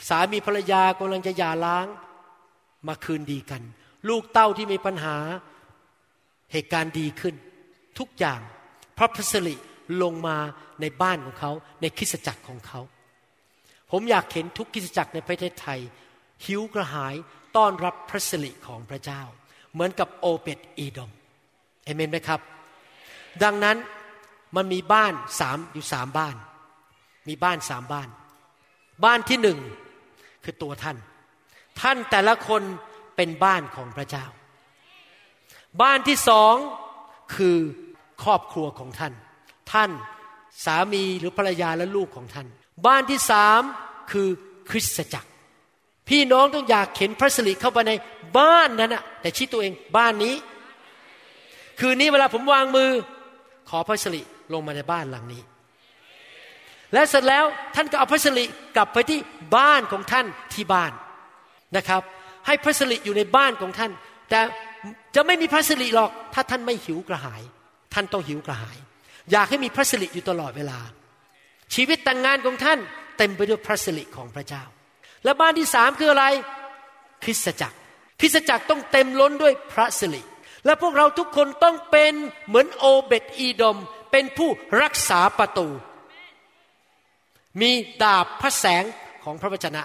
[0.08, 1.86] สามีภรรยากำลังจะหย่าร้าง
[2.86, 3.62] มาคืนดีกัน
[4.08, 5.16] ลูกเต้าที่มีปัญหา
[6.55, 7.34] เหตุการณ์ดีขึ้น
[7.98, 8.40] ทุกอย่าง
[8.98, 9.57] พระพระสิริ
[10.02, 10.36] ลงมา
[10.80, 12.80] ในบ้านของเขา ในคริสจักรของเขา
[13.90, 15.80] ผมอยากเห็นทุกคริสจักรในประเทศไทย
[16.44, 17.14] หิวกระหาย
[17.57, 19.22] ต้อนรับพระสิริของพระเจ้า
[19.72, 21.11] เหมือนกับโอเปตอีดอม
[21.84, 22.40] เอเมนไหมครับ
[23.42, 23.76] ดังนั้น
[24.57, 26.36] มันมีบ้านสามอยู่สามบ้าน
[27.28, 28.09] มีบ้านสามบ้าน
[29.05, 29.59] บ้านที่หนึ่ง
[30.44, 30.96] คือตัวท่าน
[31.80, 32.62] ท่านแต่ละคน
[33.16, 34.26] เป็นบ้านของพระเจ้า
[35.83, 36.55] บ้านที่สอง
[37.35, 37.59] คือ
[38.22, 39.12] ครอบครัวของท่าน
[39.72, 39.91] ท่าน
[40.64, 42.47] สามีหรือภรรยาและลูกของท่าน
[42.87, 43.61] บ้านที่สาม
[44.12, 44.29] คือ
[44.70, 45.31] คริสตจักร
[46.09, 47.93] พี่น้องต้องอยากเข็นพระสิริเข้าไปใน
[48.39, 50.35] บ้านนั้นนะแต่ชี้ตัวเองบ้านนี้
[51.81, 52.91] คืนนี้เวลาผมวางมือ
[53.68, 54.22] ขอพระสิริ
[54.53, 55.43] ลงมาในบ้านหลังนี้
[56.93, 57.45] และเสร็จแล้ว
[57.75, 58.45] ท่านก็เอาพระสิริ
[58.77, 59.18] กลับไปที่
[59.57, 60.93] บ้านของท่านที่บ้าน
[61.77, 62.03] นะครับ
[62.47, 63.91] ให้พระสิริอยู่ในบ้านของท่าน
[64.31, 64.41] แต่
[65.14, 67.43] จะไม่มีพระสิริหรอก ถ้าท่านไม่หิวกระหาย
[67.95, 68.77] ท่านต้องหิวกระหาย
[69.33, 70.79] อยากให้มีพระสิริอยู่ตลอดเวลา
[71.75, 72.79] ชีวิตแต่งงานของท่าน
[73.18, 74.64] เต็มไปด้วยพระสิริของพระเจ้า
[75.25, 76.25] และบ้านที่สามคืออะไร
[77.25, 77.77] คริสตจักร
[78.20, 80.22] คริสตจักรต้องเต็มล้นด้วยพระสิริ
[80.64, 82.12] และพวกเราทุกคนต้องเป็น
[82.47, 83.79] เหมือนโอเบตอีดอม
[84.11, 84.51] เป็นผู้
[84.83, 85.68] รักษาประตู
[87.61, 87.70] มี
[88.03, 88.85] ดาบพระแสง
[89.25, 89.83] ของพระวจนะ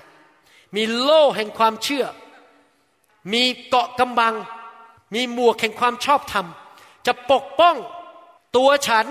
[0.75, 2.05] มีโล่แห่งความเชื่อ
[3.33, 4.35] มีเกาะกำบัง
[5.15, 6.45] มีหมวกแห่งความชอบธรรม
[7.07, 7.75] จะปกป้อง
[8.57, 9.05] ตัวฉัน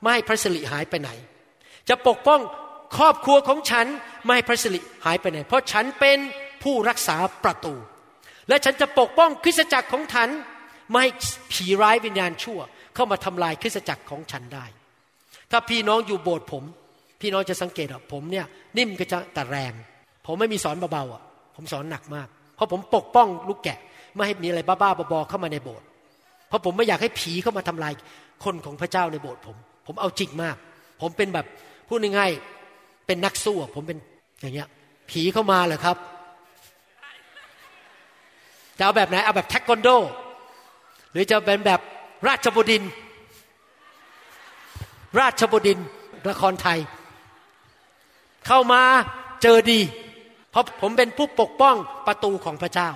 [0.00, 1.10] ไม่ให้พระสิริหายไปไหน
[1.88, 2.40] จะปกป้อง
[2.96, 3.86] ครอบครัวของฉัน
[4.24, 6.18] ไม่ให้พระสิริหายไปไหน เพราะฉันเป็น
[6.62, 7.74] ผู้รักษาประตู
[8.48, 10.28] และฉันจะปกป้องคริสตจักรของฉัน
[10.90, 11.10] ไม่ให้
[11.52, 12.60] ผีร้ายวิญญาณชั่ว
[12.94, 14.64] เข้ามาทำลายคริสตจักรของฉันได้
[15.50, 16.64] ถ้าพี่น้องอยู่โบสถ์ผม
[17.20, 18.46] พี่น้องจะสังเกตว่าผมเนี่ย
[18.76, 19.72] นิ่มก็จะแต่แรง
[20.26, 21.22] ผมไม่มีสอนเบาๆอะ
[21.56, 22.28] ผมสอนหนักมาก
[22.58, 23.78] เพราะผมปกป้องลูกแกะ
[24.14, 25.86] ไม่ให้มีอะไรบ้าๆบอๆเข้ามาในโบสถ์
[26.48, 27.92] เพราะผมไม่อยากให้ผีเข้ามาทำลาย
[28.44, 29.56] คนของพระเจ้าในโบสถ์ผม
[29.86, 30.56] ผมเอาจริงมาก
[31.00, 31.46] ผมเป็นแบบ
[31.88, 33.98] พูดง่ายๆเป็นนักสู้ผมเป็น
[34.40, 34.68] อย่างเงี้ย
[35.10, 35.96] ผีเข้ามาเหรอครับ
[38.78, 39.88] จะเอาแบบไหนเอาแบบเทควันโด
[41.12, 41.80] หรือจะเป็นแบบ
[42.28, 42.92] ราชบดินทร์
[45.20, 45.86] ราชบดินทร์
[46.28, 46.78] ละครไทย
[48.46, 48.82] เข้ามา
[49.42, 49.80] เจอดี
[50.50, 51.76] เพราะผมเป็นผู้ปกป้อง
[52.06, 52.88] ประตูของพระเจ้า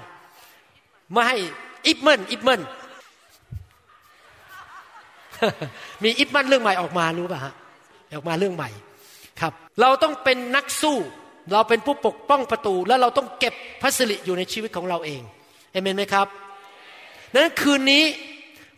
[1.12, 1.36] ไม่ให้
[1.86, 2.60] อิบเมนอิบเมน
[6.02, 7.54] มีอิบมันเรื่องใหม่ออกมารู้ป่ะฮะ
[8.16, 8.70] ออกมาเรื่องใหม่
[9.40, 10.98] ครับ เราต้องเป็นนักสู้
[11.52, 15.22] เราเป็นผู้ปกป้องประตู แล้วเราต้องเก็บพระสิริอยู่ในชีวิตของเราเอง
[15.72, 16.26] เอเมนไหมครับ
[17.32, 18.04] ดังนั้นคืนนี้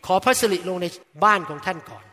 [0.05, 0.87] ขอพระสิริลงใน
[1.23, 2.03] บ้านของท่านก่อน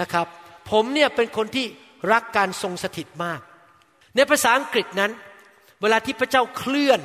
[0.00, 0.26] นะครับ
[0.70, 1.66] ผมเนี่ยเป็นคนที่
[2.12, 3.40] รักการทรงสถิตมาก
[4.16, 5.10] ในภาษาอังกฤษนั้น
[5.82, 7.00] เวลาที่พระเจ้าเคลื่อน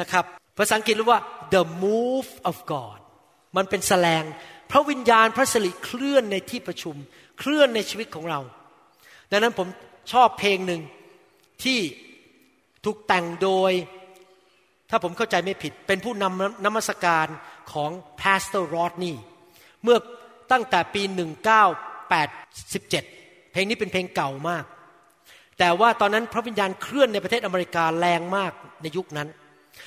[0.00, 0.24] นะครับ
[0.58, 1.22] ภาษาอังกฤษเรียกว่า
[1.54, 2.98] the move of God
[3.56, 4.24] มันเป็นแสลง
[4.70, 6.96] พระวิญญาณพระสิริเคลื่อนในที่ประชุม
[7.38, 8.40] เคลื่อนในชีวิตของเรา
[9.30, 9.68] ดังนั้นผม
[10.12, 10.82] ชอบเพลงหนึ่ง
[11.64, 11.80] ที่
[12.84, 13.72] ถูกแต่งโดย
[14.90, 17.26] ถ้าผมเข้าใจไม่ผิด เป็นผู้นำนมัสการ
[17.72, 17.90] ของ
[18.20, 19.16] Pastor Rodney
[19.82, 19.98] เมื่อ
[20.52, 21.02] ตั้งแต่ปี
[21.86, 24.64] 1987 เพลงนี้เป็นเพลงเก่ามาก
[25.58, 28.52] แต่ว่าตอนนั้นพระวิญญาณเคลื่อนในประเทศอเมริกาแรงมาก
[28.82, 29.28] ในยุคนั้น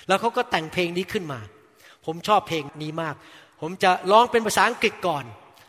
[0.08, 1.40] แล้วเขาก็แต่งเพลงนี้ขึ้นมา
[2.06, 3.16] ผมชอบเพลงนี้มาก
[3.62, 5.24] ผมจะร้องเป็นภาษาอังกฤษก่อน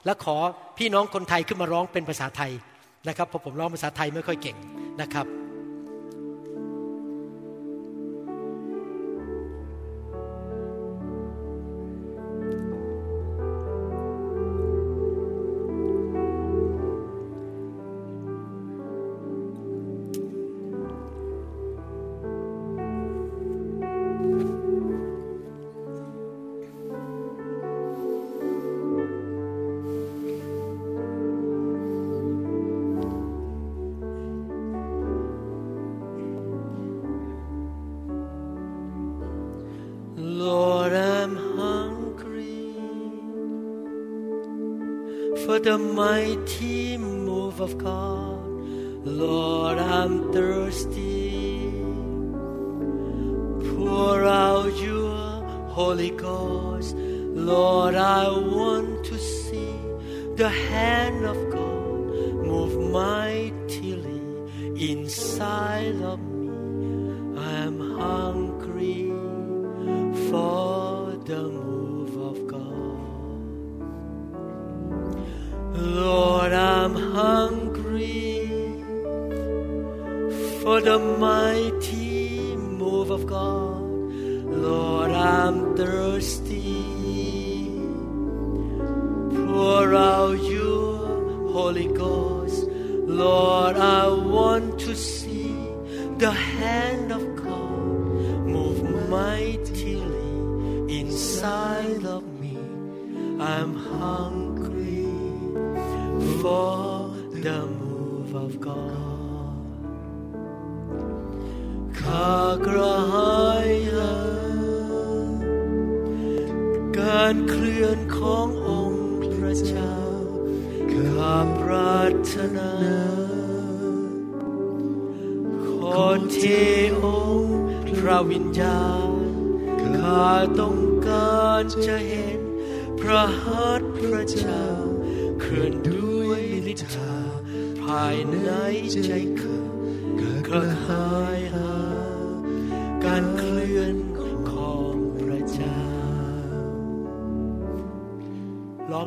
[0.04, 0.36] แล้วขอ
[0.78, 2.52] พี่น้องคนไทยขึ้นมาร้องเป็นภาษาไทย
[3.08, 4.56] นะครับเพราะผมร้องภาษาไทยไม่ค่อยเก่ง
[5.00, 5.39] นะครับ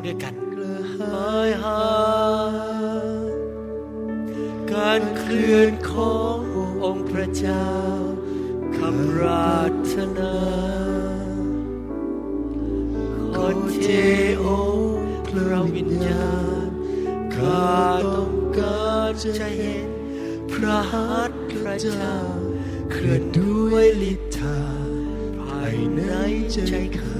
[0.04, 1.82] ด้วยกันกระหายหา
[4.72, 6.38] การเคลื่อนของ
[6.84, 7.68] องค์พระเจ้า
[8.76, 10.36] คำรารถนา
[13.34, 13.88] ขอเท
[14.42, 14.46] อ
[15.26, 16.32] พระวิญญา
[16.66, 16.68] ณ
[17.34, 17.72] ข้า
[18.14, 19.88] ต้องการจะเห็น
[20.50, 22.16] พระหัตถ์พระเจ้า
[22.92, 24.60] เคลื่อนด้วยฤทธา
[25.40, 26.02] ภายใน
[26.52, 27.13] ใจข้า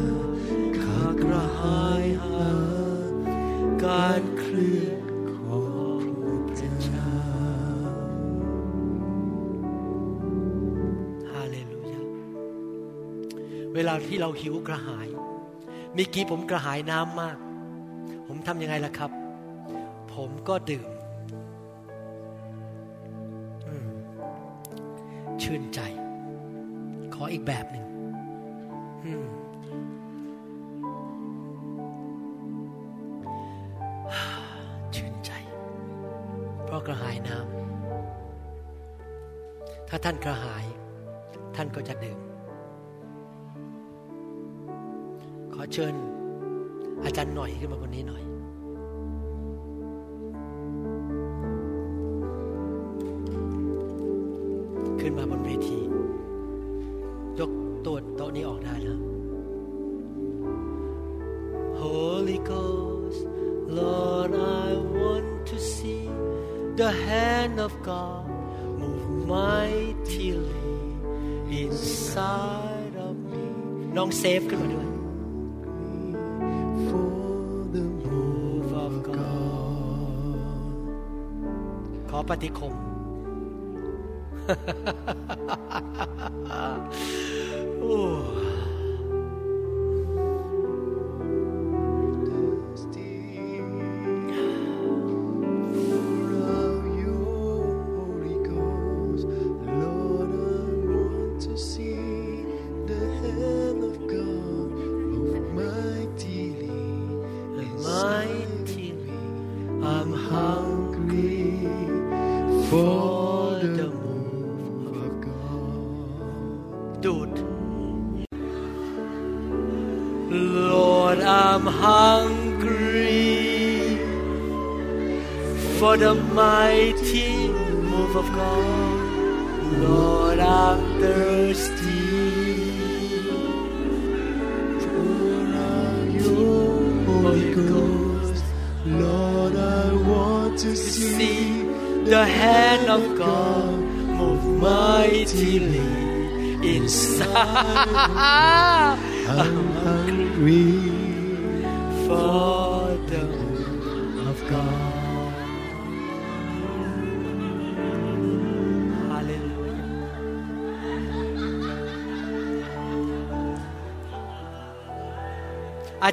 [14.15, 15.09] ที่เราหิวกระหาย
[15.95, 17.39] เมื่อกี้ผมกระหายน้ำมาก
[18.27, 19.11] ผมทำยังไงล่ะครับ
[20.15, 20.89] ผมก็ดื่ม
[23.85, 23.87] ม
[25.43, 25.81] ชื่นใจ
[27.15, 27.87] ขออีกแบบหนึ่ง
[34.97, 35.33] ชื่นใจ
[36.65, 40.65] เพราะกระหายน้ำถ้าท่านกระหาย
[41.57, 42.21] ท่านก็จะดื่ม
[45.65, 45.95] อเชิญ
[47.05, 48.23] อาจารย์หน่อยขึ้นมาบนนี้หน่อย
[55.01, 55.81] ขึ้นมาบนเวที
[57.39, 57.53] ยก
[57.85, 59.01] ตัวโต๊ะนี้ออกได้แล้ว
[61.81, 63.21] Holy Ghost
[63.79, 64.33] Lord
[64.67, 66.05] I want to see
[66.81, 68.27] the hand of God
[68.81, 69.05] move
[69.35, 70.69] mightily
[71.63, 73.45] inside of me
[73.97, 74.84] น้องเซฟขึ้นมาด้วย
[82.45, 82.75] ขอปฏิคม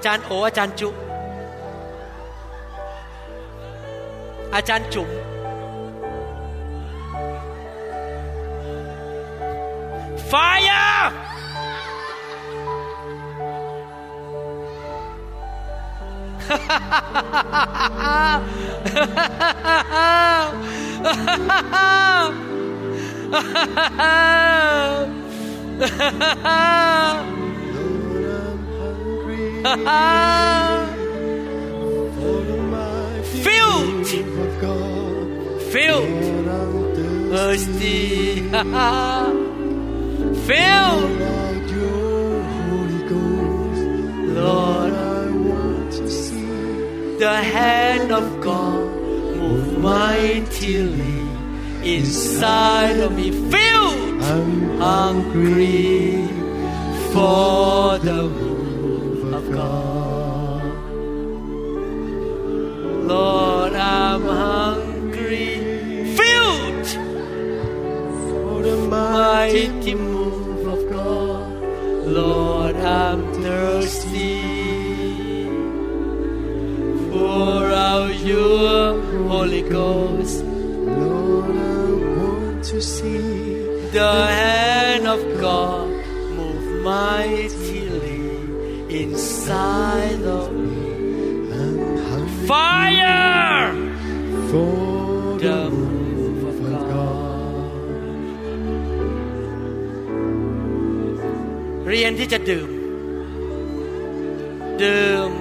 [0.02, 0.90] อาจารย์โออาจารย์จุ
[4.56, 5.10] อาจารย์จุ๋ม
[10.32, 11.12] Fire!
[27.24, 27.41] Lord,
[33.44, 34.08] Filled.
[35.72, 36.96] Filled,
[37.30, 38.42] thirsty.
[40.48, 41.22] filled.
[44.34, 44.94] Lord.
[44.94, 48.90] I want to see The hand of God
[49.36, 51.20] move mightily
[51.84, 53.30] inside of me.
[53.30, 56.28] Filled, I'm hungry
[57.14, 58.51] for the
[63.12, 65.50] Lord, I'm hungry,
[66.20, 66.88] filled,
[68.28, 71.52] for the mighty move of God.
[72.20, 74.40] Lord, I'm thirsty.
[77.12, 81.86] for out your Holy Ghost, Lord, I
[82.20, 83.20] want to see
[83.98, 85.90] the hand of God
[86.38, 88.22] move mightily
[89.04, 90.61] inside of me.
[90.61, 90.61] I'm hungry
[92.50, 93.74] Fire!
[94.50, 96.58] for The move of
[96.92, 97.72] God.
[101.88, 102.70] เรียนที่จะดื่ม
[104.84, 105.32] ดื่ม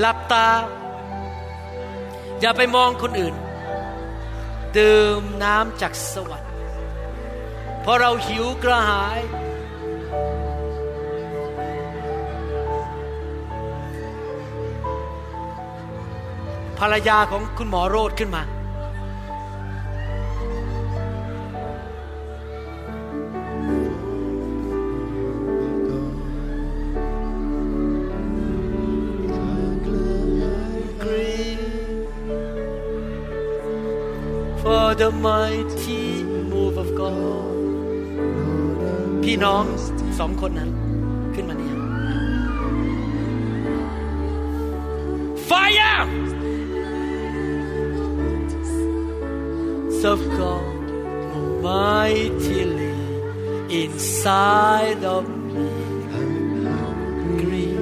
[0.00, 0.48] หลับตา
[2.40, 3.34] อย่าไปมองคนอื่น
[4.78, 6.52] ดื่มน้ำจากสวรรค์
[7.82, 9.20] เพราะเราหิวกระหาย
[16.78, 18.42] ภรรยาของคุณหมอโรดขึ้นมา
[34.62, 36.02] for the mighty
[36.52, 37.56] move of God
[39.22, 39.64] พี่น้อง
[40.18, 40.70] สองคนนั้น
[41.34, 41.76] ขึ้นมาเนี่ย
[45.48, 46.02] Fire
[50.13, 50.83] of God
[51.33, 52.95] move mightily
[53.81, 55.23] inside of
[55.53, 55.69] me
[57.41, 57.79] grief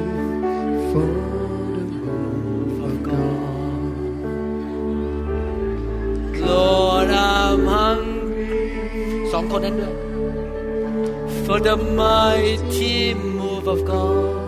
[0.91, 1.11] for
[1.77, 3.93] the move of God
[6.49, 8.65] Lord I'm hungry
[9.31, 9.95] สองคนนั้นด้วย
[11.45, 12.95] for the mighty
[13.39, 14.41] move of God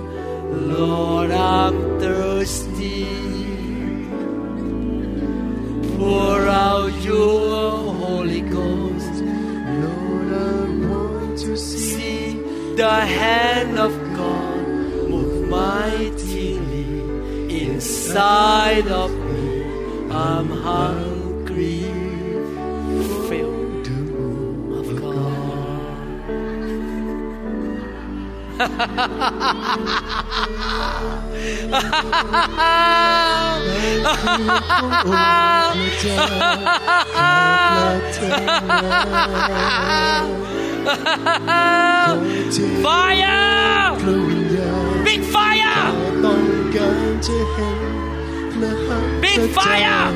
[0.53, 3.26] Lord, I'm thirsty.
[5.98, 9.14] Pour out your Holy Ghost.
[9.82, 12.40] Lord, I want to see
[12.76, 14.66] the hand of God
[15.10, 17.00] move mightily
[17.64, 19.64] inside of me.
[20.12, 21.80] I'm hungry.
[22.94, 23.28] Move
[24.80, 25.18] of God.
[42.82, 43.96] Fire!
[45.04, 45.92] Big fire!
[49.20, 50.12] Big fire!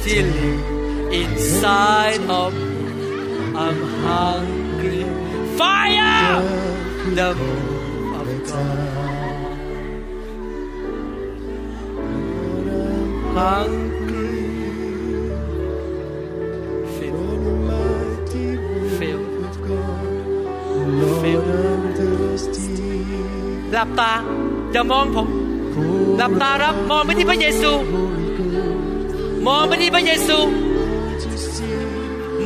[0.00, 0.32] Till
[1.12, 2.54] inside of
[3.54, 5.04] I'm hungry.
[5.56, 6.42] Fire!
[7.14, 9.07] The of God.
[13.38, 14.42] Hungry.
[16.96, 17.20] Feel,
[18.98, 19.22] feel,
[21.22, 21.42] feel.
[23.72, 24.12] หลับตา
[24.72, 25.28] อย่ามองผม
[26.18, 27.70] หลับตารับมองไปที่พระเยซู
[29.46, 30.38] มองไปที่พระเยซู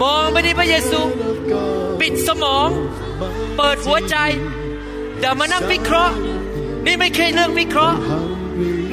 [0.02, 1.00] มองไปที่พระเยซู
[2.00, 2.68] ปิดสมอง
[3.56, 4.16] เปิดหัวใจ
[5.20, 6.14] อย่ามานั่งวิเคราะห์
[6.84, 7.98] นี่ไม่ใช่เรื่องวิเคราะห์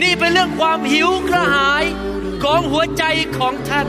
[0.01, 1.83] นี่เป็นเรื่องความหิวกระหาย
[2.43, 3.03] ของหัวใจ
[3.37, 3.87] ของท่าน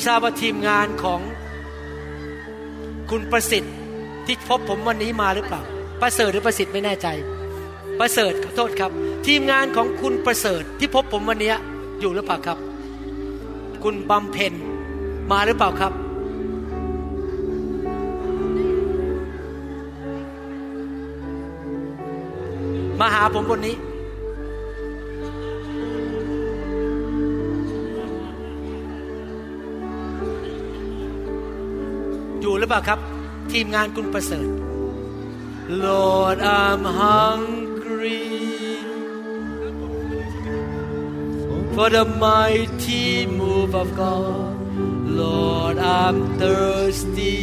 [0.00, 1.20] ไม่ทราบว่าทีมงานของ
[3.10, 3.74] คุณประสิทธิ์
[4.26, 5.62] ที่พบผมวันนี้มาหรือเปล่า
[6.00, 7.06] ประเสริฐหรือประสิทธิ์ไม่แน่ใจ
[7.98, 8.90] ประเสริฐขอโทษครับ
[9.26, 11.54] ทีมงานของคุณประเสริฐที่พบผมวันนี้
[12.00, 12.58] อยู่หรือเปล่าครับ
[13.84, 14.54] คุณบำเพ็ญ
[15.30, 15.92] มาหรือเปล่าครับ
[23.00, 23.76] มาหาผมบนนี้
[32.69, 32.99] เปล่าครับ
[33.51, 34.47] ทีมงานคุณประเสริฐ
[35.85, 38.25] Lord I'm hungry
[41.75, 44.55] for the mighty move of God
[45.21, 47.35] Lord I'm thirsty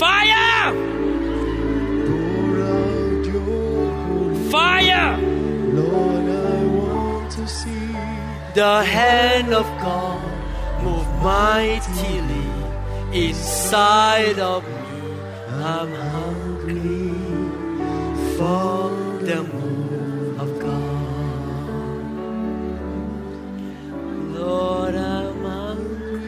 [0.00, 0.64] fire
[2.06, 5.10] Pour out your holy fire
[5.80, 7.88] Lord, I want to see
[8.60, 10.22] the hand of God
[10.84, 12.35] move mightily
[13.13, 14.73] inside of me.
[15.49, 17.13] I'm hungry
[18.37, 18.91] for
[19.21, 21.07] the move of God.
[24.39, 26.27] Lord, I'm hungry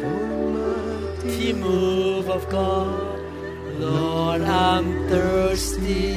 [0.00, 3.20] for the move of God.
[3.80, 6.14] Lord, I'm thirsty.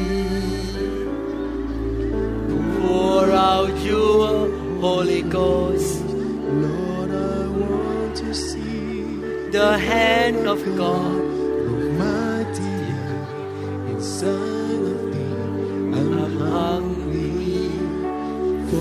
[2.78, 4.50] Pour out your
[4.80, 5.89] Holy Ghost.
[9.60, 11.22] The hand of God.
[12.02, 12.80] mighty
[13.92, 15.28] inside of me.
[15.98, 17.68] I'm I'm hungry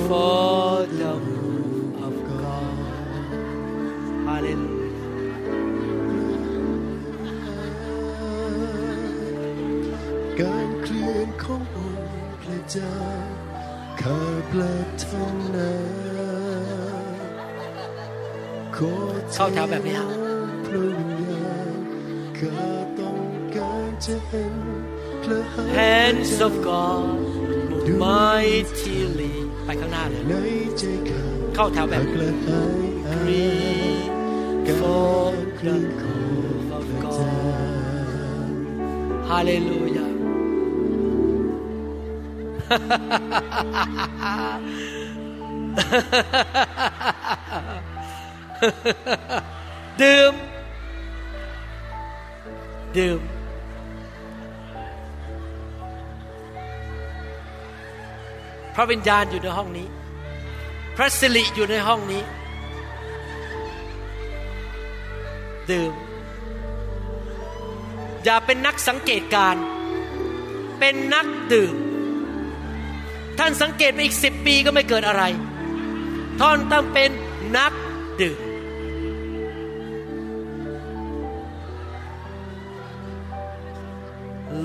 [0.07, 2.79] for the move of God.
[4.29, 4.77] Hallelujah.
[10.41, 12.97] การเคลื่อนขององค์พระเจ้า
[14.03, 14.21] ข้า
[14.51, 17.19] พระท่านนั้น
[18.77, 18.93] ขอ
[19.33, 20.18] เข้าแถวแบบนี้ฮะพ
[25.77, 27.19] Hands of God
[27.71, 30.35] move mightily ไปข้างหน้าเลยใน
[30.79, 31.23] ใจข้า
[31.55, 33.97] เข้าแถวแบบกระหายหา Green
[34.67, 39.29] การ for เคลื่ the อนของ move of พระเจ้า God.
[39.31, 40.09] Hallelujah.
[50.01, 50.33] ดื่ม
[52.97, 53.21] ดื่ม
[58.79, 59.87] ระวิญญาณอยู่ในห้องนี้
[60.97, 62.23] พระสิริอยู่ในห้องนี้
[65.71, 65.93] ดื่ม
[68.25, 69.57] อย่าเป็นนักสังเกตการ
[70.79, 71.75] เป็นนักดื่ม
[73.39, 75.23] ท่านสังเกตไปอีกสิบปีก็ไม่เกิดอะไร
[76.41, 77.11] ท่านต้องเป็น
[77.57, 77.73] นัก
[78.21, 78.39] ดื่ม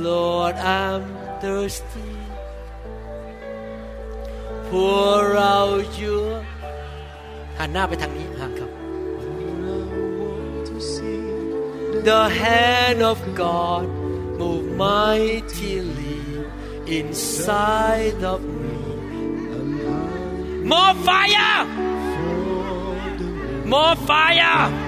[0.06, 1.04] Lord I'm
[1.42, 2.13] thirsty
[4.74, 6.30] pour out your
[7.60, 8.72] หันหน้าไปทางนี้ฮะครับ
[12.10, 13.86] The hand of God
[14.40, 16.20] move mightily
[17.00, 18.80] inside of me.
[20.72, 21.60] More fire!
[23.74, 24.83] More fire!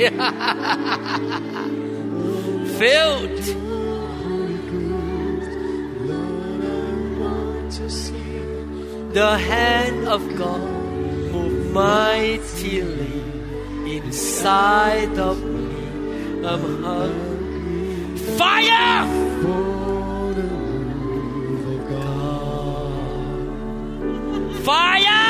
[2.80, 3.40] Filled.
[6.08, 6.66] Lord, I
[7.20, 8.14] want to see
[9.12, 10.62] The hand of God
[11.32, 13.20] move mightily
[13.94, 15.74] inside of me.
[16.46, 18.16] I'm hungry.
[18.38, 19.06] Fire!
[19.42, 22.94] for the move of God.
[24.64, 25.29] Fire!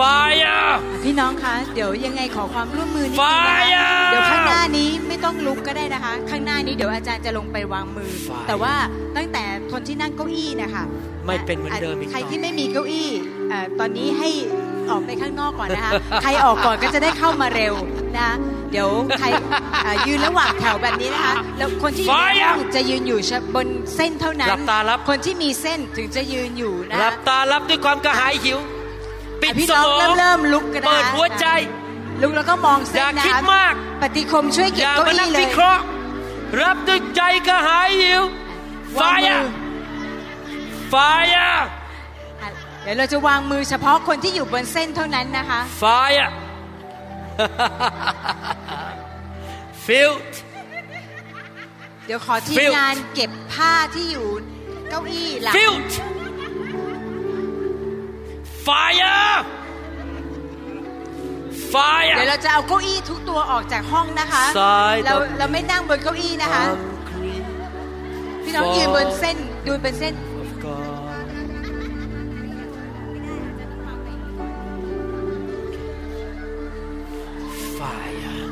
[0.00, 0.62] Fire!
[1.04, 8.74] พี่น้องคะ เดี๋ยวยังไงขอความร่วมมือนิดนึงนะคะ Fire เดี๋ยวข้างหน้านี้ไม่ต้องลุกก็ได้นะคะ ข้างหน้านี้เดี๋ยวอาจารย์จะลงไปวางมือ Fire แต่ว่า
[9.16, 10.84] ตั้งแต่คนที่นั่งเก้าอี้นะคะ
[11.26, 13.10] ไม่เป็นเหมือนเดิมอีกใครต่อที่ไม่มีเก้าอี้
[13.50, 14.30] เอ่อตอนนี้ให้
[14.90, 15.92] ออกไปข้างนอกก่อนนะคะ
[16.22, 17.74] ใครออกก่อนก็จะได้เข้ามาเร็ว
[18.16, 18.34] นะคะ
[18.72, 18.88] เดี๋ยว
[19.18, 19.26] ใคร
[19.84, 23.18] เอ่อยืนระหว่างแถวแบบนี้นะคะ แล้วคนที่อยู่ในห้องจะยืนอยู่
[23.54, 28.58] บนเส้นเท่านั้นหลับตารับ คนที่มีเส้นถึงจะยืนอยู่นะหลัคะ บตารับด้วยความกระหายหิว
[29.42, 31.46] ปิดอะพี่สน้องมองเริ่มเริ่มลุกกันนะเปิดคะหัวใจ
[32.22, 35.82] ลุกแล้วก็มองอเส้นย่านะคิดคะมาก ปฏิคมช่วยอเก็บย่าเก้ามานั่อี้งเลวิยเคราะห์
[36.62, 38.22] รับด้วยใจกระหายหิว
[38.98, 39.44] วางมื Fire อ
[40.92, 41.58] Fire
[42.42, 42.50] อะ
[42.82, 46.30] เดี๋ยวเราจะวางมือเฉพาะคนที่อยู่บนเส้นเท่านั้นนะคะ Fire
[49.86, 50.32] Filled
[52.06, 54.28] เดี๋ยวขอทีม Filled งานเก็บผ้าที่อยู่
[54.88, 55.90] เก้าอี้หลัง Filled
[58.66, 59.34] Fire
[62.16, 66.62] เดี๋ยว Fire เราจะเอาเก้าอี้ทุกตัวออกจากห้องนะคะ Side เรา of เราไม่นั่งบนเก้าอี้นะคะ
[67.10, 67.36] Hungry
[68.44, 69.36] พี่น้องยืนบนเส้น
[69.66, 71.26] ดูบนเส้น of God
[77.78, 78.50] Fire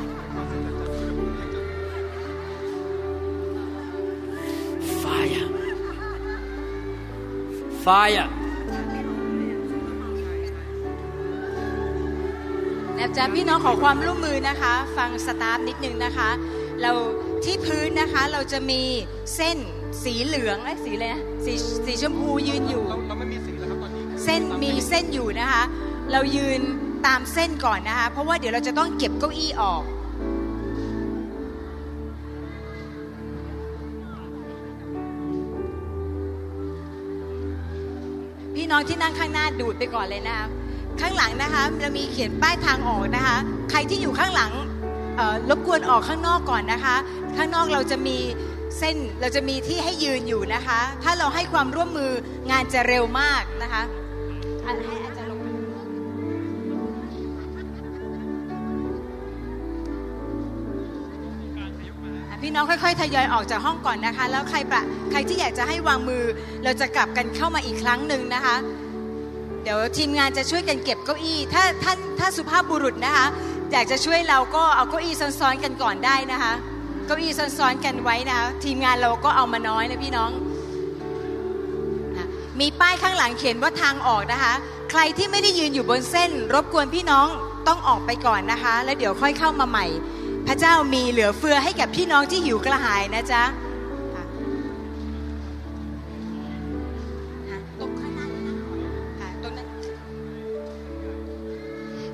[5.03, 5.47] Fire
[7.85, 8.27] Fire
[12.99, 16.29] นะจ๊ะพี่น้องขอความร่วมมือนะคะ ฟังสตาฟนิดนึงนะคะ
[16.81, 16.91] เรา
[17.43, 18.81] ที่พื้นนะคะเราจะมี
[19.35, 19.57] เส้น
[20.03, 21.53] สีเหลืองและสีอะไรนะสี
[21.85, 25.63] สีชมพูยืนอยู่ เราไม่มีสีแล้วครับตอนนี้ เส้นมีเส้นอยู่นะคะ
[26.11, 26.61] เรายืน
[27.05, 29.83] ตามเส้นก่อนนะคะ เพราะว่าเดี๋ยวเราจะต้องเก็บเก้าอี้ออก
[38.55, 40.47] พี่น้องที่นั่งข้างหน้าดูดไปก่อนเลยนะคะ
[41.01, 43.37] ข้างหลังนะคะเรามีเขียนป้ายทางออกนะคะ
[43.71, 44.51] ใครที่อยู่ข้างหลัง
[45.49, 46.95] รบกวนออกข้างนอกก่อนนะคะ
[47.37, 48.17] ข้างนอกเราจะมี
[48.79, 52.11] เส้นเราจะมีที่ให้ยืนอยู่นะคะ ถ้าเราให้ความร่วมมือ
[52.51, 53.83] งานจะเร็วมากนะคะ
[54.63, 55.39] ให้อาจารย์ลง
[62.43, 64.81] พี่น้องค่อยๆทยอยออกจากห้องก่อนนะคะ แล้วใครประ
[65.11, 66.23] ใครที่อยากจะให้วางมือ
[66.63, 68.55] เราจะกลับกันเข้ามาอีกครั้งหนึ่งนะคะ
[69.63, 73.25] เดี๋ยวทีมงานจะช่วยกันเก็บเก้าอี้ ถ้าท่านถ้าสุภาพบุรุษนะคะ
[73.71, 76.53] อยากจะช่วยเราก็เอาเก้าอี้ซ้อนๆกันก่อนได้นะคะ
[77.05, 80.31] เก้าอี้ซ้อนๆกันไว้นะคะ ทีมงานเราก็เอามาน้อยนะพี่น้อง
[82.59, 84.53] มีป้ายข้างหลังเขียนว่าทางออกนะคะ
[84.91, 87.27] ใครที่ไม่ได้ยืนอยู่บนเส้น รบกวนพี่น้อง
[87.67, 89.85] ต้องออกไปก่อนนะคะ แล้วเดี๋ยวค่อยเข้ามาใหม่
[90.47, 93.68] พระเจ้ามีเหลือเฟือให้กับพี่น้องที่หิวกระหายนะจ๊ะค่ะ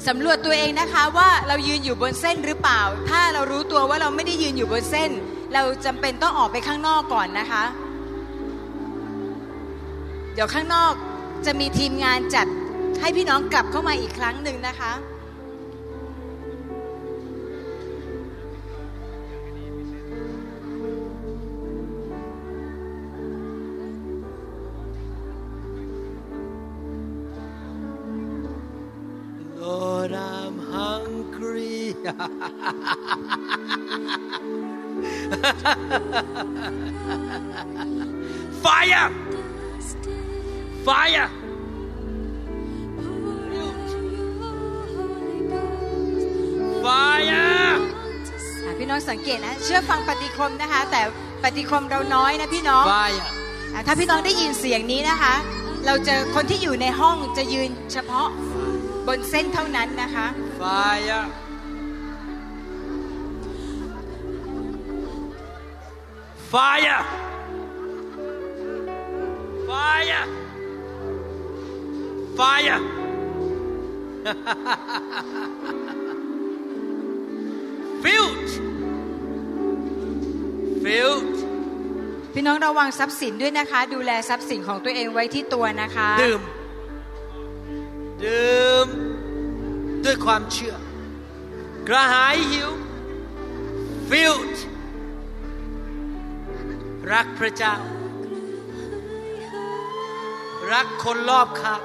[0.07, 5.11] สำรวจตัวเองนะคะว่าเรายืนอยู่บนเส้นหรือเปล่า ถ้าเรารู้ตัวว่าเราไม่ได้ยืนอยู่บนเส้น
[5.53, 7.63] เราจำเป็นต้องออกไปข้างนอกก่อนนะคะ
[10.33, 10.93] เดี๋ยวข้างนอก
[11.45, 12.47] จะมีทีมงานจัด
[13.01, 14.91] ให้พี่น้องกลับเข้ามาอีกครั้งหนึ่งนะคะ
[38.63, 39.05] Fire
[40.85, 41.27] Fire
[46.83, 47.29] Fire
[48.65, 51.01] อะพี่น้องสังเกตนะ เชื่อฟังปฏิคมนะคะ แต่
[51.43, 53.19] ปฏิคมเราน้อยนะพี่น้อง Fire
[53.73, 55.35] อะถ้าพี่น้องได้ยินเสียงนี้นะคะ
[55.85, 58.27] เราจะคนที่อยู่ในห้องจะยืนเฉพาะ
[59.07, 60.27] บนเส้นเท่านั้นนะคะ
[60.61, 61.25] Fire
[66.55, 67.01] Fire
[69.69, 70.25] Fire
[72.39, 72.79] Fire
[78.03, 78.49] Filled
[80.83, 81.35] Filled
[82.33, 86.41] พี่น้องระวังทรัพย์สินด้วยนะคะ ดูแลทรัพย์สินของตัวเองไว้ที่ตัวนะคะ ดื่ม
[88.23, 88.87] ดื่ม
[90.05, 90.75] ด้วยความเชื่อ
[91.87, 92.69] กระหายหิว
[94.09, 94.57] filled
[97.11, 97.75] รักพระเจ้า
[100.71, 101.81] รักคนรอบข้าง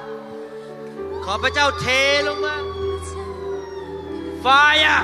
[1.23, 1.85] ขอพระเจ้าเท
[2.27, 2.55] ลงมา
[4.41, 4.47] ไฟ
[4.87, 4.99] อะ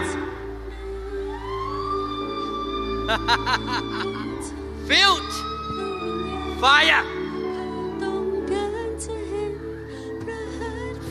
[4.88, 5.34] filled
[6.62, 7.04] fire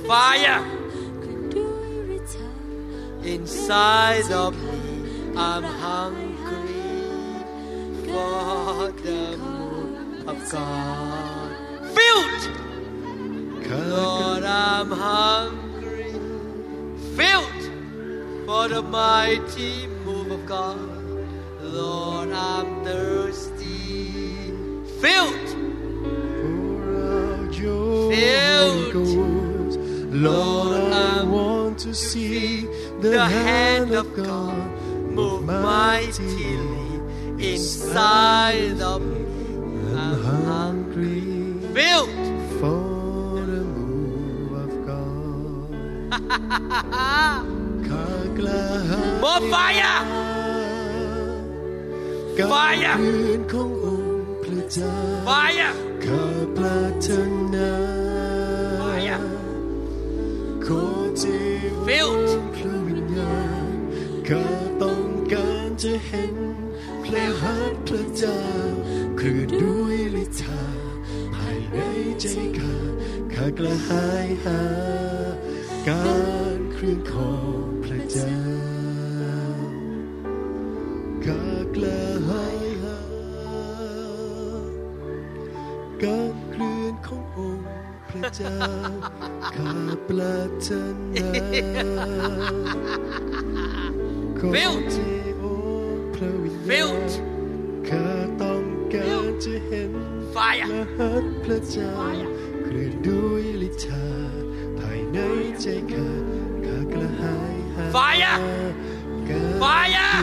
[0.09, 0.61] fire
[3.35, 4.79] inside of me
[5.37, 6.26] I'm hungry
[8.17, 11.51] for the move of God
[11.97, 12.45] filled!
[13.69, 16.13] Lord I'm hungry.
[17.19, 17.65] Filled
[18.47, 20.79] for the mighty move of God.
[21.61, 24.09] Lord I'm thirsty.
[25.03, 25.49] Filled
[26.41, 29.77] Pour out your Filled.
[30.15, 32.67] Lord, I want to see
[33.01, 34.71] the hand of God
[35.19, 36.76] move mightily
[37.55, 39.21] inside of me.
[40.03, 40.17] I'm
[40.51, 41.23] hungry
[41.77, 42.11] Filled.
[42.61, 45.69] for the move of God.
[47.89, 48.07] ข้า
[48.39, 49.97] กล้าหาญ More fire.
[52.39, 54.95] การ Fire เคลื่อนขององค์พระเจ้า
[55.29, 55.73] Fire.
[56.05, 56.23] ข้า
[56.57, 57.09] ปรารถ
[57.55, 57.73] นา
[58.83, 59.21] Fire.
[60.67, 60.83] ขอ
[61.19, 61.23] เท
[61.73, 62.31] ว Filled.
[62.55, 63.69] พระวิญญาณ
[64.29, 64.45] ข้า
[64.83, 65.03] ต้อง
[65.33, 66.35] การจะเห็น
[67.07, 68.41] พระหัตถ์พระเจ้า
[69.21, 70.65] คือด้วยฤทธา
[71.35, 71.79] ภายใน
[72.21, 72.25] ใจ
[72.59, 72.77] ข้า
[73.33, 74.63] ข้ากระหายหา
[75.89, 76.17] กา
[76.59, 78.39] รเคลื่อนของพระเจ้า
[81.25, 81.43] ข้า
[81.75, 82.99] กระหายหา
[86.03, 87.69] การเคลื่อนขององค์
[88.09, 88.59] พระเจ้า
[89.57, 89.75] ข้า
[90.09, 90.71] ปรารถ
[91.15, 91.31] นา
[94.39, 94.41] ข
[96.17, 97.03] พระวิญญาณ
[97.89, 98.09] ข้า
[98.43, 98.63] ต้อง
[98.93, 99.93] การจะเห็น
[100.35, 100.67] Fire.
[100.71, 101.93] และหัตถ์พระเจ้า
[102.65, 104.07] เคลื่อนด้วยฤทธา
[104.79, 105.19] ภายใน
[105.61, 106.11] ใจข้า
[106.67, 108.37] ข้ากระหายหา Fire
[109.29, 109.43] กา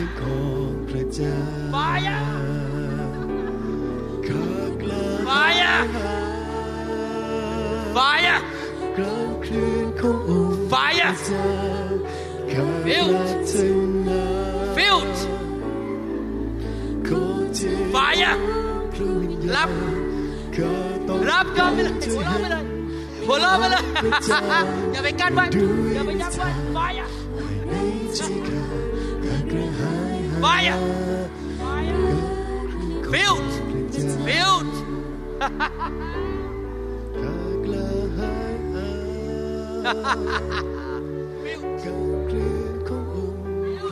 [0.00, 1.36] รของพระเจ้า
[1.74, 2.22] Fire
[4.26, 4.48] ข้า
[4.80, 5.78] กระหาย Fire.
[5.94, 6.12] หา
[7.96, 8.38] Fire.
[8.98, 11.12] การเคลื่อนขององค์ Fire.
[17.54, 18.34] Fire!
[19.46, 19.70] Lap
[21.22, 22.58] Lap kami Ulang mula.
[23.30, 23.78] Ulang mula.
[24.90, 25.50] Ya bekan bang.
[25.94, 26.50] Ya bekan Build.
[26.74, 27.06] Fire!
[30.42, 30.78] Fire!
[33.14, 33.46] Build!
[33.94, 34.18] Build!
[34.26, 34.70] Build!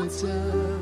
[0.02, 0.81] Build!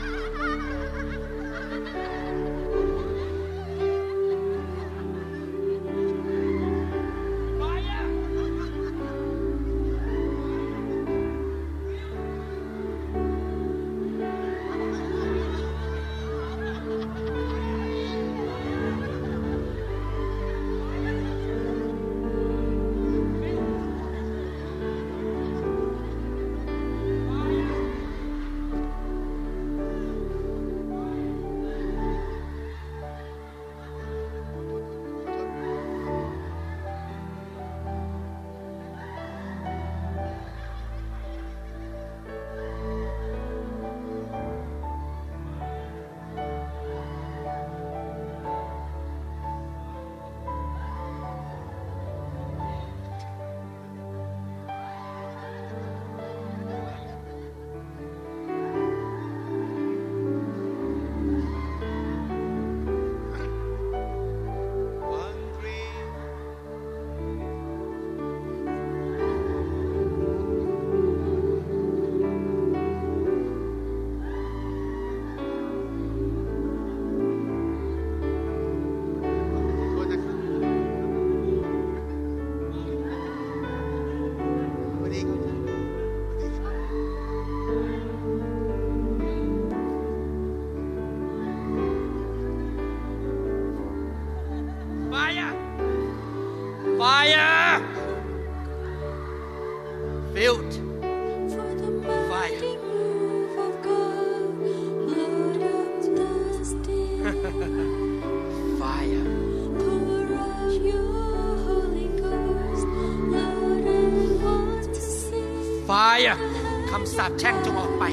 [117.03, 118.03] ำสาปแช่งจงออกไป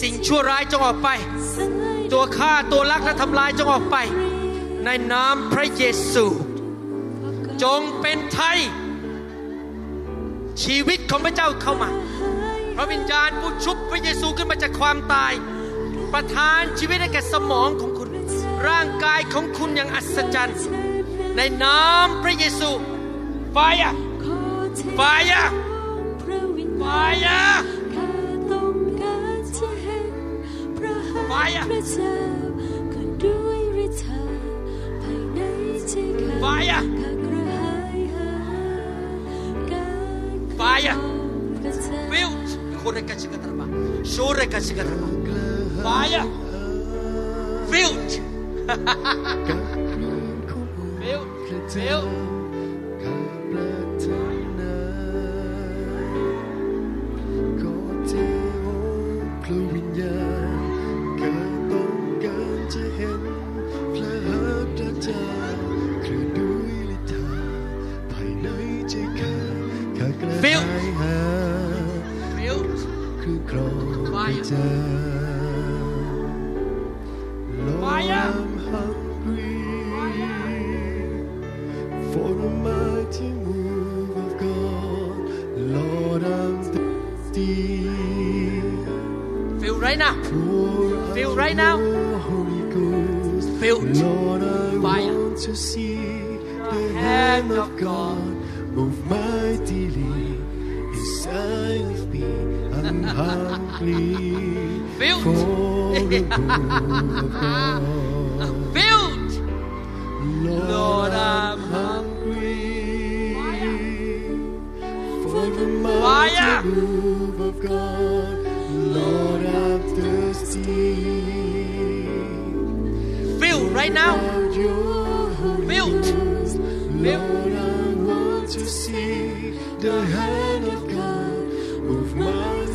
[0.00, 1.08] สิ่งชั่วร้ายจงออกไป
[2.12, 3.96] ตัวฆ่าตัวลักและทำลายจงออกไป
[4.84, 6.24] ในนามพระเยซู
[7.62, 8.58] จงเป็นไทย
[10.62, 11.90] ชีวิตของพระเจ้าเข้ามา
[12.76, 15.32] พระวิญญาณผู้ชุบพระเยซูขึ้นมาจากความตาย
[16.12, 18.08] ประทานชีวิตให้แก่สมองของคุณ
[18.68, 20.58] ร่างกายของคุณอย่างอัศจรรย์
[21.36, 22.70] ในนามพระเยซู
[23.52, 23.94] ไฟอะ
[24.24, 24.40] ขอ
[24.74, 25.00] เทไฟ
[25.32, 25.44] อะ
[31.84, 31.86] ต
[35.92, 36.82] ถ์ Fire
[51.46, 51.96] พระเจ้า
[89.96, 91.14] right now.
[91.14, 91.78] Feel right now.
[91.78, 95.12] your Holy Ghost Filled Lord I Fire.
[95.12, 98.18] want to see the hand of God.
[98.74, 100.38] Move mightily.
[100.94, 102.24] Inside of me
[102.72, 105.32] I'm hungry for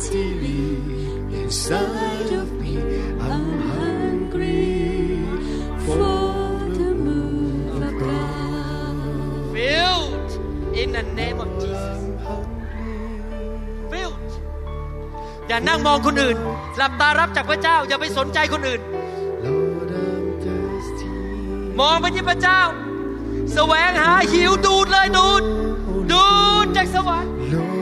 [0.00, 2.76] mightily inside of me.
[3.20, 5.20] I'm hungry
[5.84, 5.96] for
[6.80, 8.30] the move of God.
[10.72, 11.98] in the name of Jesus
[13.92, 14.32] filled
[15.48, 16.36] อย่านั่งมองคนอื่น
[16.76, 18.80] หลับตารับจากพระเจ้า อย่าไปสนใจคนอื่น
[19.46, 21.08] Lord, I'm thirsty.
[21.80, 22.60] มองไปที่พระเจ้า
[23.54, 25.42] แสวงหาหิวดูดเลยดูด
[26.12, 26.26] ดู
[26.64, 27.79] ดจากสวรรค์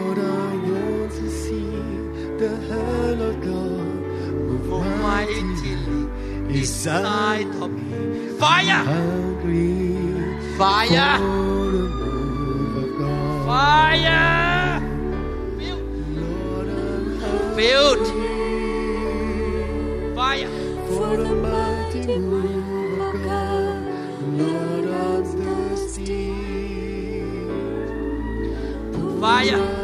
[6.58, 13.46] inside inside of me fire hungry fire for the move of God.
[13.46, 14.80] fire
[16.18, 18.06] Lord, I'm filled
[20.16, 20.50] fire
[20.88, 23.78] for the mighty move of God.
[24.40, 26.26] Lord, I'm thirsty.
[29.20, 29.78] fire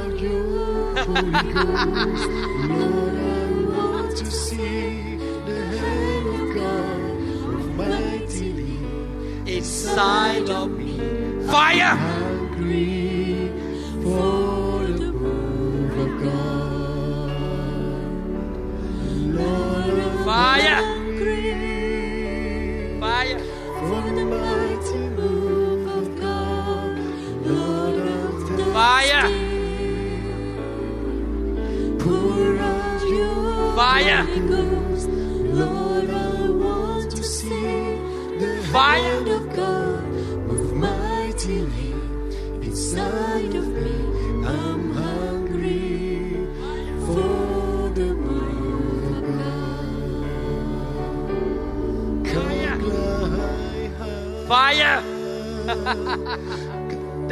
[11.55, 12.03] fire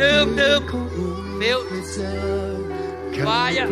[0.02, 0.62] ดื่มดื่ม
[1.42, 1.66] Filled.
[3.26, 3.66] Fire.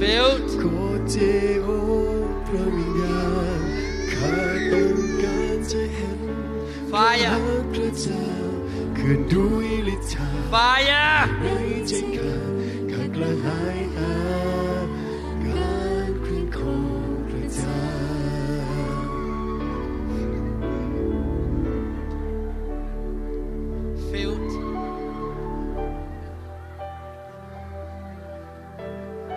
[0.00, 0.80] filled ขอ
[1.10, 1.16] เจ
[1.62, 1.68] โอ
[2.46, 3.22] พระวิญญา
[3.58, 3.60] ณ
[4.12, 4.36] ข้า
[4.72, 6.20] ต้องการจะเห็น
[6.92, 7.38] fire
[7.72, 8.26] พระเจ้า
[8.98, 11.13] คืนด้วยฤทธา fire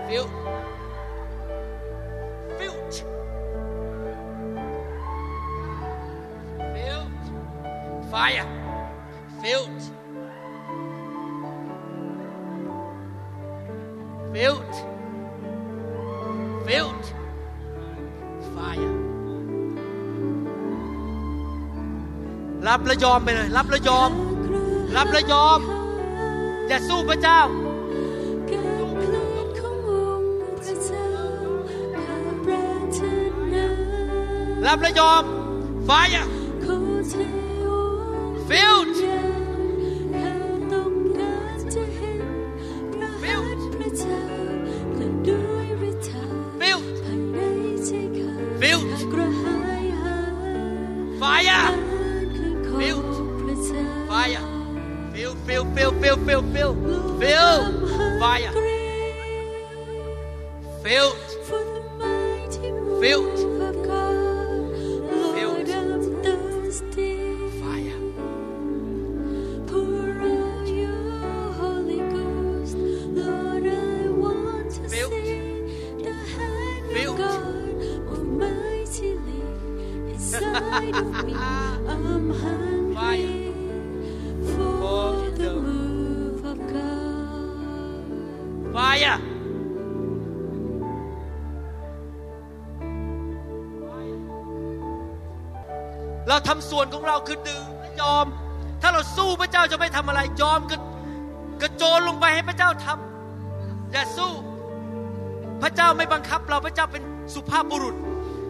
[0.08, 0.32] filled
[2.58, 2.96] filled
[6.74, 7.24] filled
[8.12, 8.48] fire
[9.42, 9.84] filled
[14.34, 14.76] filled
[16.68, 17.06] filled
[18.56, 18.94] fire
[22.68, 24.12] รับและยอมไปเลย รับและยอม
[24.96, 25.60] รับและยอม
[26.68, 27.42] อย่าสู้พระเจ้า
[34.68, 35.24] รับและยอม
[35.86, 36.28] ไฟอะ
[36.64, 36.80] ขอ
[37.10, 37.14] เท
[37.66, 37.68] อ
[38.28, 39.17] งค์ Filled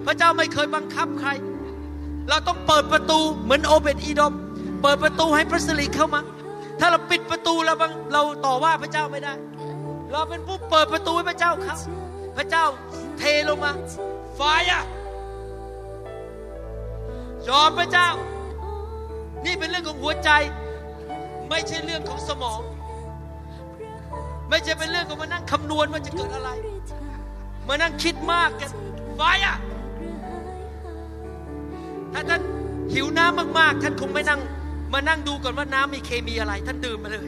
[0.08, 1.30] พระเจ้าไม่เคยบังคับใคร
[2.30, 4.34] เราต้องเปิดประตูเหมือนโอเบตอีดอม
[4.82, 6.22] เปิดประตูให้พระสิริเข้ามา
[6.80, 9.34] ถ้าเราปิดประตูเราบังเราต่อว่าพระเจ้าไม่ได้
[10.12, 11.78] เราเป็นผู้เปิดประตูให้พระเจ้าเข้า
[12.38, 12.66] พระเจ้า
[13.18, 13.72] เทลงมา
[14.36, 14.84] ไฟอะ
[17.48, 18.10] ยอมพระเจ้า
[19.46, 20.30] นี่เป็นเรื่องของหัวใจ
[21.50, 22.60] ไม่ใช่เรื่องของสมอง
[24.50, 26.50] ไม่ใช่เป็นเรื่องของมานั่งคำนวณว่าจะเกิดอะไร
[27.68, 28.70] มานั่งคิดมากกัน
[29.16, 29.58] ไฟอะ
[32.18, 32.44] ถ้าท่าน
[32.94, 34.41] หิวน้ำมากๆ ท่านคงไม่นั่ง
[34.94, 37.27] มานั่งดูก่อนว่าน้ำมีเคมีอะไร ท่านดื่มมาเลย